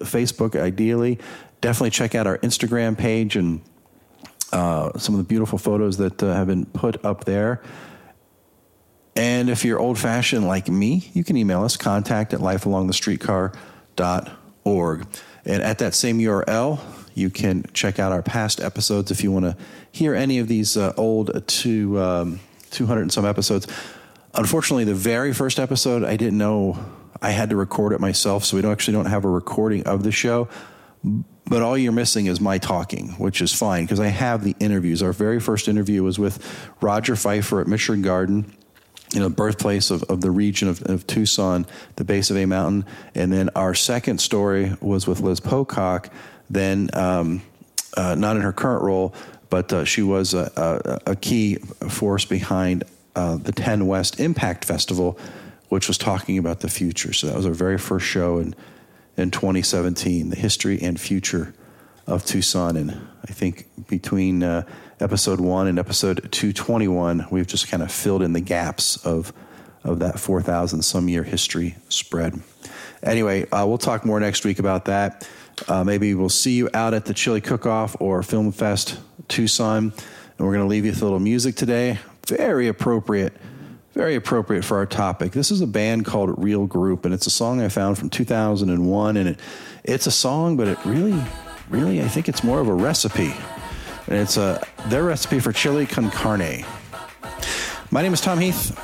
Facebook 0.03 0.59
ideally. 0.59 1.19
Definitely 1.61 1.91
check 1.91 2.15
out 2.15 2.27
our 2.27 2.37
Instagram 2.39 2.97
page 2.97 3.35
and 3.35 3.61
uh, 4.51 4.97
some 4.97 5.15
of 5.15 5.19
the 5.19 5.25
beautiful 5.25 5.57
photos 5.57 5.97
that 5.97 6.21
uh, 6.23 6.33
have 6.33 6.47
been 6.47 6.65
put 6.65 7.03
up 7.05 7.25
there. 7.25 7.61
And 9.15 9.49
if 9.49 9.63
you're 9.63 9.79
old 9.79 9.97
fashioned 9.97 10.45
like 10.47 10.67
me, 10.67 11.09
you 11.13 11.23
can 11.23 11.37
email 11.37 11.63
us 11.63 11.77
contact 11.77 12.33
at 12.33 12.41
lifealongthestreetcar.org. 12.41 15.07
And 15.45 15.61
at 15.61 15.77
that 15.77 15.93
same 15.93 16.19
URL, 16.19 16.81
you 17.13 17.29
can 17.29 17.63
check 17.73 17.99
out 17.99 18.11
our 18.11 18.21
past 18.21 18.59
episodes 18.59 19.11
if 19.11 19.23
you 19.23 19.31
want 19.31 19.45
to 19.45 19.55
hear 19.91 20.13
any 20.13 20.39
of 20.39 20.49
these 20.49 20.75
uh, 20.75 20.93
old 20.97 21.47
two, 21.47 21.97
um, 21.99 22.41
200 22.71 23.03
and 23.03 23.13
some 23.13 23.25
episodes. 23.25 23.67
Unfortunately, 24.37 24.83
the 24.83 24.93
very 24.93 25.33
first 25.33 25.59
episode, 25.59 26.03
I 26.03 26.17
didn't 26.17 26.37
know 26.37 26.77
I 27.21 27.31
had 27.31 27.49
to 27.51 27.55
record 27.55 27.93
it 27.93 27.99
myself, 27.99 28.43
so 28.43 28.57
we 28.57 28.61
don't 28.61 28.71
actually 28.71 28.93
don't 28.93 29.05
have 29.05 29.25
a 29.25 29.29
recording 29.29 29.83
of 29.83 30.03
the 30.03 30.11
show. 30.11 30.49
But 31.03 31.61
all 31.61 31.77
you're 31.77 31.91
missing 31.91 32.25
is 32.25 32.41
my 32.41 32.57
talking, 32.57 33.09
which 33.11 33.41
is 33.41 33.53
fine 33.53 33.85
because 33.85 33.99
I 33.99 34.07
have 34.07 34.43
the 34.43 34.55
interviews. 34.59 35.01
Our 35.03 35.13
very 35.13 35.39
first 35.39 35.67
interview 35.67 36.03
was 36.03 36.17
with 36.17 36.43
Roger 36.81 37.15
Pfeiffer 37.15 37.61
at 37.61 37.67
Mission 37.67 38.01
Garden 38.01 38.51
you 39.13 39.21
know, 39.21 39.29
birthplace 39.29 39.91
of, 39.91 40.03
of 40.03 40.21
the 40.21 40.31
region 40.31 40.67
of, 40.67 40.81
of, 40.83 41.07
Tucson, 41.07 41.65
the 41.95 42.03
base 42.03 42.31
of 42.31 42.37
A 42.37 42.45
Mountain. 42.45 42.85
And 43.13 43.31
then 43.31 43.49
our 43.55 43.73
second 43.73 44.19
story 44.19 44.75
was 44.81 45.07
with 45.07 45.21
Liz 45.21 45.39
Pocock, 45.39 46.11
then 46.49 46.89
um, 46.93 47.41
uh, 47.95 48.15
not 48.15 48.35
in 48.35 48.41
her 48.41 48.51
current 48.51 48.83
role, 48.83 49.13
but 49.49 49.71
uh, 49.71 49.85
she 49.85 50.01
was 50.01 50.33
a, 50.33 50.99
a, 51.05 51.11
a, 51.11 51.15
key 51.15 51.55
force 51.87 52.25
behind 52.25 52.83
uh, 53.15 53.37
the 53.37 53.51
10 53.51 53.87
West 53.87 54.19
Impact 54.19 54.65
Festival, 54.65 55.17
which 55.69 55.87
was 55.87 55.97
talking 55.97 56.37
about 56.37 56.59
the 56.59 56.69
future. 56.69 57.13
So 57.13 57.27
that 57.27 57.35
was 57.35 57.45
our 57.45 57.53
very 57.53 57.77
first 57.77 58.05
show 58.05 58.39
in, 58.39 58.55
in 59.17 59.31
2017, 59.31 60.29
the 60.29 60.35
history 60.35 60.81
and 60.81 60.99
future 60.99 61.53
of 62.07 62.25
Tucson. 62.25 62.77
And 62.77 62.91
I 63.27 63.31
think 63.31 63.67
between 63.87 64.43
uh, 64.43 64.63
episode 64.99 65.39
one 65.39 65.67
and 65.67 65.79
episode 65.79 66.29
221, 66.31 67.27
we've 67.31 67.47
just 67.47 67.69
kind 67.69 67.81
of 67.81 67.91
filled 67.91 68.21
in 68.21 68.33
the 68.33 68.41
gaps 68.41 68.97
of, 69.05 69.33
of 69.83 69.99
that 69.99 70.19
4,000 70.19 70.81
some 70.81 71.09
year 71.09 71.23
history 71.23 71.75
spread. 71.89 72.39
Anyway, 73.01 73.47
uh, 73.49 73.65
we'll 73.65 73.77
talk 73.77 74.05
more 74.05 74.19
next 74.19 74.45
week 74.45 74.59
about 74.59 74.85
that. 74.85 75.27
Uh, 75.67 75.83
maybe 75.83 76.13
we'll 76.15 76.29
see 76.29 76.53
you 76.53 76.69
out 76.73 76.93
at 76.93 77.05
the 77.05 77.13
Chili 77.13 77.41
Cook 77.41 77.65
Off 77.65 77.95
or 77.99 78.21
Film 78.23 78.51
Fest 78.51 78.99
Tucson. 79.27 79.93
And 80.37 80.45
we're 80.45 80.53
going 80.53 80.65
to 80.65 80.69
leave 80.69 80.85
you 80.85 80.91
with 80.91 81.01
a 81.01 81.05
little 81.05 81.19
music 81.19 81.55
today. 81.55 81.99
Very 82.27 82.67
appropriate, 82.67 83.33
very 83.93 84.15
appropriate 84.15 84.65
for 84.65 84.77
our 84.77 84.85
topic. 84.85 85.31
This 85.31 85.51
is 85.51 85.61
a 85.61 85.67
band 85.67 86.05
called 86.05 86.43
Real 86.43 86.65
Group, 86.65 87.05
and 87.05 87.13
it's 87.13 87.27
a 87.27 87.31
song 87.31 87.61
I 87.61 87.69
found 87.69 87.97
from 87.97 88.09
2001. 88.09 89.17
And 89.17 89.29
it, 89.29 89.39
it's 89.83 90.07
a 90.07 90.11
song, 90.11 90.57
but 90.57 90.67
it 90.67 90.77
really, 90.85 91.21
really, 91.69 92.01
I 92.01 92.07
think 92.07 92.27
it's 92.27 92.43
more 92.43 92.59
of 92.59 92.67
a 92.67 92.73
recipe 92.73 93.33
and 94.07 94.17
it's 94.17 94.37
uh, 94.37 94.63
their 94.87 95.03
recipe 95.03 95.39
for 95.39 95.51
chili 95.51 95.85
con 95.85 96.11
carne. 96.11 96.63
My 97.91 98.01
name 98.01 98.13
is 98.13 98.21
Tom 98.21 98.39
Heath. 98.39 98.77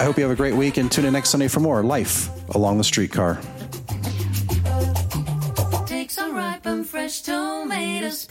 I 0.00 0.04
hope 0.04 0.16
you 0.16 0.22
have 0.22 0.32
a 0.32 0.36
great 0.36 0.54
week 0.54 0.76
and 0.76 0.90
tune 0.90 1.04
in 1.04 1.12
next 1.12 1.30
Sunday 1.30 1.48
for 1.48 1.60
more 1.60 1.82
Life 1.82 2.28
Along 2.54 2.78
the 2.78 2.84
Streetcar. 2.84 3.40
Take 5.86 6.10
some 6.10 6.34
ripe 6.34 6.66
and 6.66 6.86
fresh 6.86 7.22
tomatoes, 7.22 8.26